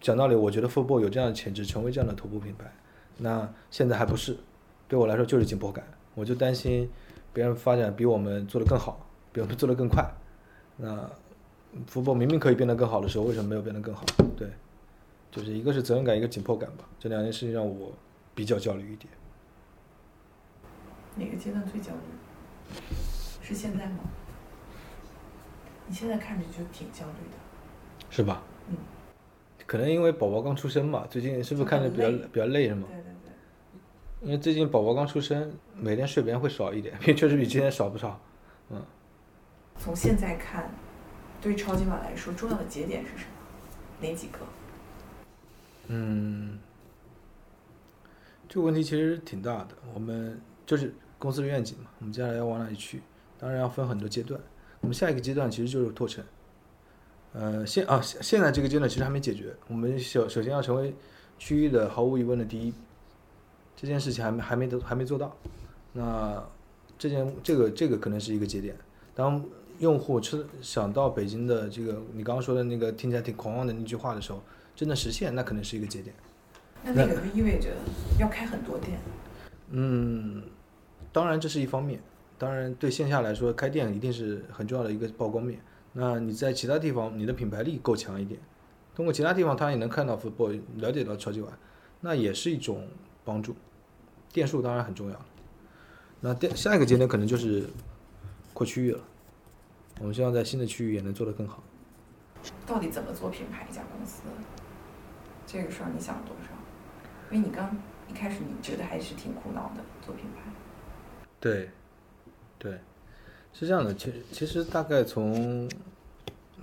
[0.00, 2.72] 讲道理，我觉得 fboy 有这样的潜质，成为这样的头部品牌。
[3.16, 4.36] 那现在还不是，
[4.86, 5.84] 对我来说就是紧迫感。
[6.14, 6.88] 我就担心
[7.32, 10.04] 别人发展比我们做得更好，比我们做得更快。
[10.76, 11.10] 那
[11.86, 14.04] Football 明明可以变得更好的时候，为什么没有变得更好？
[14.36, 14.48] 对，
[15.30, 16.84] 就是一个是责任感，一个紧迫感吧。
[16.98, 17.92] 这两件事情让我
[18.34, 19.12] 比较焦虑一点。
[21.16, 22.74] 哪个阶段最焦虑？
[23.42, 23.98] 是现在吗？
[25.86, 27.38] 你现在看着就挺焦虑的，
[28.10, 28.42] 是吧？
[28.68, 28.76] 嗯。
[29.66, 32.84] 可能因为宝宝刚出生嘛，最近是不是看着比较比较累是吗？
[32.88, 34.26] 对对对。
[34.26, 38.20] 因为最近宝宝刚出生，每天睡眠会少一点， 确实比之前少不少。
[38.70, 38.82] 嗯。
[39.78, 40.70] 从现在看，
[41.40, 43.30] 对超级碗来说，重要的节点是什么？
[44.00, 44.38] 哪几个？
[45.88, 46.58] 嗯，
[48.48, 50.94] 这个问题其实挺大的，我们就是。
[51.20, 53.02] 公司的愿景嘛，我们接下来要往哪里去？
[53.40, 54.40] 当然要分很多阶段。
[54.78, 56.24] 我们下一个阶段其实就是拓城。
[57.32, 59.52] 呃，现啊现现在这个阶段其实还没解决。
[59.66, 60.94] 我们首首先要成为
[61.36, 62.72] 区域的毫无疑问的第一，
[63.74, 65.36] 这件事情还没还没得还没做到。
[65.92, 66.40] 那
[66.96, 68.76] 这件这个这个可能是一个节点。
[69.16, 69.44] 当
[69.78, 74.42] 用户吃想到北京的这个你刚刚说的那个听起来挺狂妄的那句话的时候，
[74.74, 76.14] 真的实现，那可能是一个节点。
[76.82, 77.70] 那那个就意味着
[78.18, 78.98] 要开很多店。
[79.70, 80.42] 嗯。
[81.10, 82.00] 当然，这是一方面。
[82.36, 85.58] 当然，对线下来说，开店一定是很重要的一个曝光面。
[85.94, 88.38] 那你在其他地方，你的品牌力够强一点，
[88.94, 91.52] 通过其他地方，他也能看到 football，了解到超级碗，
[92.00, 92.86] 那也是一种
[93.24, 93.56] 帮助。
[94.32, 95.16] 店数当然很重要。
[96.20, 97.64] 那店下一个节点可能就是
[98.52, 99.00] 扩区域了。
[100.00, 101.62] 我们希望在新的区域也能做得更好。
[102.66, 103.66] 到底怎么做品牌？
[103.68, 104.22] 一家公司
[105.46, 106.50] 这个事儿你想了多少？
[107.30, 107.76] 因为你刚
[108.08, 110.50] 一开始你觉得还是挺苦恼的，做品牌。
[111.40, 111.70] 对，
[112.58, 112.78] 对，
[113.52, 113.94] 是这样的。
[113.94, 115.68] 其实其实大概从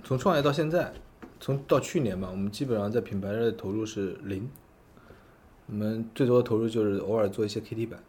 [0.02, 0.92] 从创业到现在，
[1.38, 4.48] 从到去年吧，我们基本上在品牌的投入是零。
[5.66, 8.00] 我们最多的投入就是偶尔做一些 KT 版，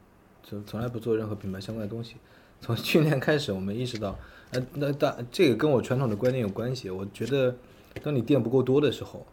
[0.44, 2.16] 从从来不做任何品牌相关的东西。
[2.62, 4.18] 从 去年开始，我们意识到，
[4.52, 6.90] 呃，那大这个跟我传统的观念有关系。
[6.90, 7.56] 我觉得，
[8.04, 9.26] 当你店不够多的时候，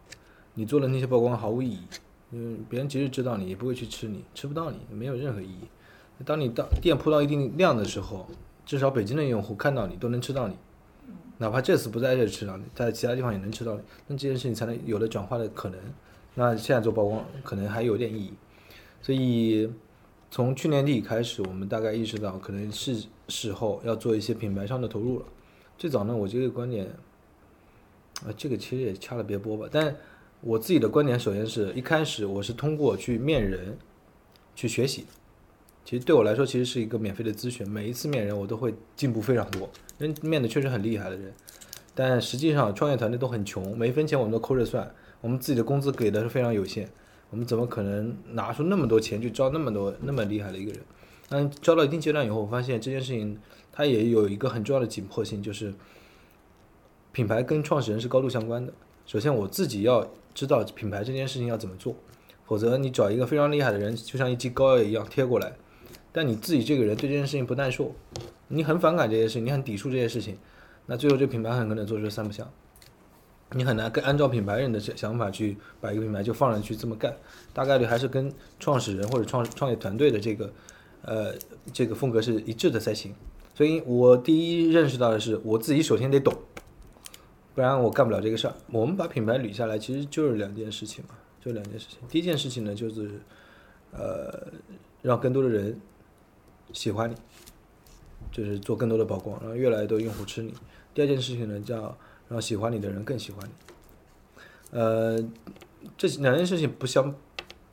[0.53, 1.79] 你做的那些曝光毫无意义，
[2.31, 5.67] 嗯，别人即使知道你，也不会去吃你，吃不到你，没有任何意义。
[6.23, 8.27] 当你到店铺到一定量的时候，
[8.65, 10.55] 至少北京的用户看到你都能吃到你，
[11.39, 15.79] 哪怕这次不在这吃到你，在其他地方也能吃到你，那这件事情才能有了转化的可能。
[16.35, 18.33] 那现在做曝光可能还有点意义，
[19.01, 19.69] 所以
[20.31, 25.25] 从去年底开始，我们大概意识到可能是时候要做一些品牌上的投入了。
[25.77, 26.85] 最早呢，我这个观点，
[28.25, 29.67] 啊，这个其实也掐了别播吧。
[29.71, 29.95] 但
[30.41, 33.77] 我自己的观点，首先是一开始我是通过去面人
[34.55, 35.05] 去学习，
[35.83, 37.69] 其实对我来说其实是一个免费的咨询。
[37.69, 39.69] 每一次面人我都会进步非常多，
[39.99, 41.33] 因为面的确实很厉害的人，
[41.93, 44.89] 但实际上创业团队都很穷，每一分钱我们都抠着算。
[45.21, 46.87] 我们自己的工资给的是非常有限，
[47.31, 50.81] 我们怎么可能拿出那么多钱去招那么多那么厉害的一个人？
[51.27, 53.39] 但招到一定阶段以后，我发现这件事情
[53.71, 55.73] 它也有一个很重要的紧迫性，就是
[57.11, 58.71] 品牌跟创始人是高度相关的。
[59.05, 61.95] 首先我自己要知道品牌这件事情要怎么做，
[62.45, 65.53] 否则你找一个非常厉害的人，就像一剂膏药一样贴过来，
[66.11, 67.93] 但你自己这个人对这件事情不耐受，
[68.47, 70.37] 你很反感这件事情，你很抵触这件事情，
[70.85, 72.49] 那最后这品牌很可能做出三不像。
[73.51, 77.15] 你很难跟按照品牌人的想法去把一个品牌就放上去这么干，
[77.53, 80.51] 大概率还是跟创始人或者创创业团队的这个，
[81.05, 81.33] 呃，
[81.71, 83.15] 这个风格是一致的才行。
[83.53, 86.33] 所以我第一认识到的是，我自己首先得懂，
[87.53, 88.55] 不然我干不了这个事儿。
[88.71, 91.99] 我们把品牌捋下来，其实就是两件事情嘛，就两件事情。
[92.09, 93.21] 第一件事情呢，就是，
[93.91, 94.47] 呃，
[95.01, 95.79] 让更多的人
[96.73, 97.15] 喜欢你，
[98.31, 100.53] 就是做更多的曝光，让越来越多用户吃你。
[100.93, 101.97] 第二件事情呢，叫。
[102.27, 103.53] 让喜欢你的人更喜欢你，
[104.71, 105.23] 呃，
[105.95, 107.13] 这两件事情不相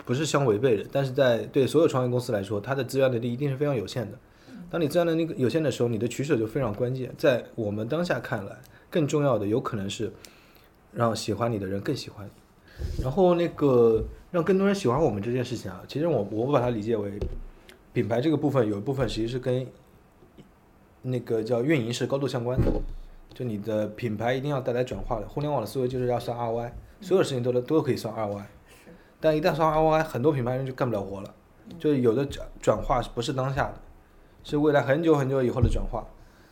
[0.05, 4.19] 不是相违背的，但是在对所有创业公司来说，它的资源能力一定是非常有限的。
[4.71, 7.13] 当你资源能力有限的时候，你的取舍就非常关键。
[7.17, 8.57] 在我们当下看来，
[8.91, 10.13] 更重要的有可能是
[10.93, 17.13] 让喜欢你的人更喜欢你，然后那个让更多人喜欢我们这件事情啊，其实我我把它理解为
[17.93, 19.67] 品牌这个部分有一部分其实是跟
[21.03, 22.67] 那个叫运营是高度相关的。
[23.35, 28.43] 就你的品牌一定要带来转化的，互联网的思维就是要算 ROI，所有事情都能都可以算 ROI，
[29.23, 31.35] 但一旦上 ROI，很多品牌人就干不了活了。
[31.79, 33.75] 就是有的转转化不是当下的，
[34.43, 36.05] 是未来很久很久以后的转化。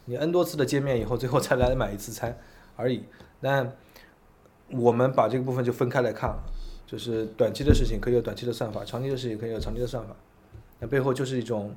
[0.04, 2.38] 你 N 多次的见面以后，最后才来买一次餐
[2.76, 3.04] 而已。
[3.40, 3.76] 但
[4.68, 6.38] 我们把这个部分就分开来看，
[6.86, 10.14] 就是短期的事情可以有短期的算法，长期的事情可以有长期的算法。
[10.78, 11.74] 那背后就是一种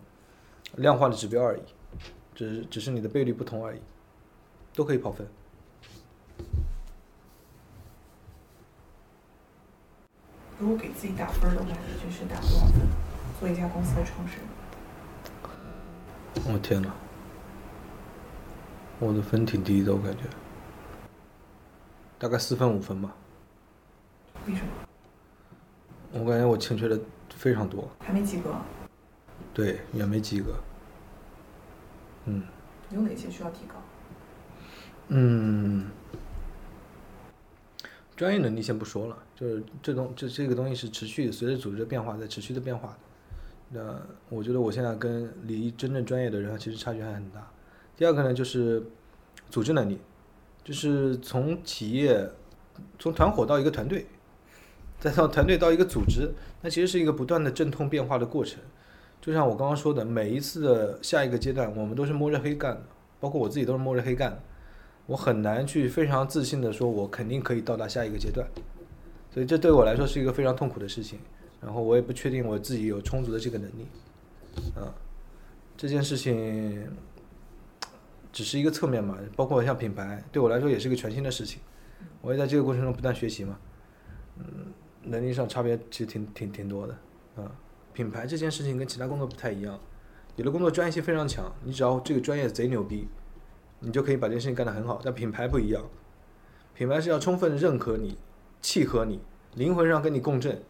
[0.76, 1.62] 量化的指标而已，
[2.36, 3.80] 只是只是你的倍率不同而已。
[4.76, 5.28] 都可以跑分。
[10.64, 12.88] 如果给自己打分的话，你就是打多少分？
[13.38, 14.46] 做一家公司的创始人。
[16.54, 16.90] 我天呐，
[18.98, 20.24] 我的分挺低的，我感觉，
[22.18, 23.14] 大概四分五分吧。
[24.48, 24.68] 为什么？
[26.14, 26.98] 我感觉我欠缺的
[27.36, 27.86] 非常多。
[28.00, 28.56] 还没及格。
[29.54, 30.56] 对，也没及格。
[32.24, 32.42] 嗯。
[32.90, 33.76] 有哪些需要提高？
[35.10, 35.90] 嗯，
[38.16, 42.96] 专业能力先不说了，就是这东这这个东西是持续随着组织的变化在持续的变化的。
[43.70, 47.52] 那我觉得我现在跟离真正专业的人其实差距还很大。
[47.98, 48.84] 第二个呢，就是
[49.50, 50.00] 组织能力，
[50.64, 52.30] 就是从企业
[53.00, 54.06] 从团伙到一个团队，
[55.00, 56.32] 再到团队到一个组织，
[56.62, 58.60] 那其实是一个不断的阵痛变化的过程。
[59.20, 62.84] 就像我刚刚说的，每一次的下一个阶段，我们都是摸着黑干的，
[63.20, 64.40] 包括我自己都是摸着黑干的。
[65.06, 68.48] 我很难去非常自信的说，我肯定可以到达下一个阶段，
[69.34, 71.20] 所以这对我来说是一个非常痛苦的事情。
[71.60, 73.88] 然后我也不确定我自己有充足的这个能力，
[74.76, 74.94] 啊，
[75.78, 76.88] 这件事情
[78.34, 81.62] 只是一个侧面嘛，包括像品牌，对我来说也是个全新的事情。
[82.22, 83.58] 我也在这个过程中不断学习嘛，
[84.38, 84.74] 嗯，
[85.04, 86.94] 能力上差别其实挺挺挺多的，
[87.38, 87.50] 啊，
[87.94, 89.80] 品牌这件事情跟其他工作不太一样，
[90.36, 93.08] 有的工作专业性非常强，你只要这个专业贼牛逼。
[93.86, 95.84] 你就可以把这件事情干得很好，但品牌不一样，
[96.74, 98.18] 品牌是要充分认可你、
[98.64, 99.20] 契合你、
[99.56, 100.64] 灵魂上跟你共振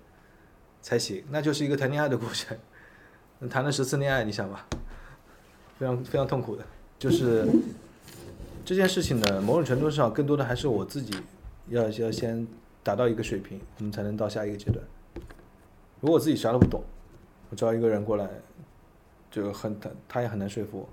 [0.82, 2.58] 才行，那就是一个谈恋爱的过程。
[3.50, 4.66] 谈了十次恋爱，你想吧，
[5.78, 6.66] 非常非常痛苦的。
[6.98, 7.48] 就是
[8.66, 11.14] 这件事情呢，某种程度上更多的还是我自己
[11.68, 12.48] 要要先
[12.82, 14.84] 达到一个水平，我们才能到下一个阶段。
[16.00, 16.84] 如果我自己啥都不懂，
[17.50, 18.28] 我招一个人过来，
[19.30, 20.90] 就很他他也很难说服我。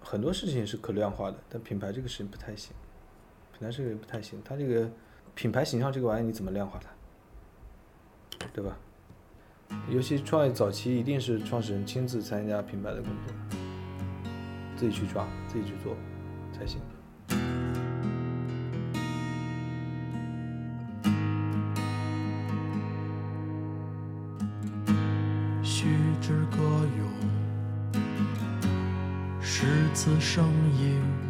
[0.00, 2.72] 很多事情是可量化的，但品牌这个事情不太行，
[3.56, 4.40] 品牌这个不太行。
[4.44, 4.90] 它这个
[5.36, 6.88] 品牌形象这个玩意你怎么量化它？
[8.54, 8.74] 对吧？
[9.90, 13.34] 尤其创业早期，一定是创始人亲自参加品牌的工作，
[14.76, 15.94] 自己去抓，自己去做
[16.54, 16.80] 才行。
[25.62, 25.86] 须
[26.22, 26.56] 知歌
[26.96, 27.06] 咏，
[29.42, 30.46] 诗词声
[30.78, 31.25] 音。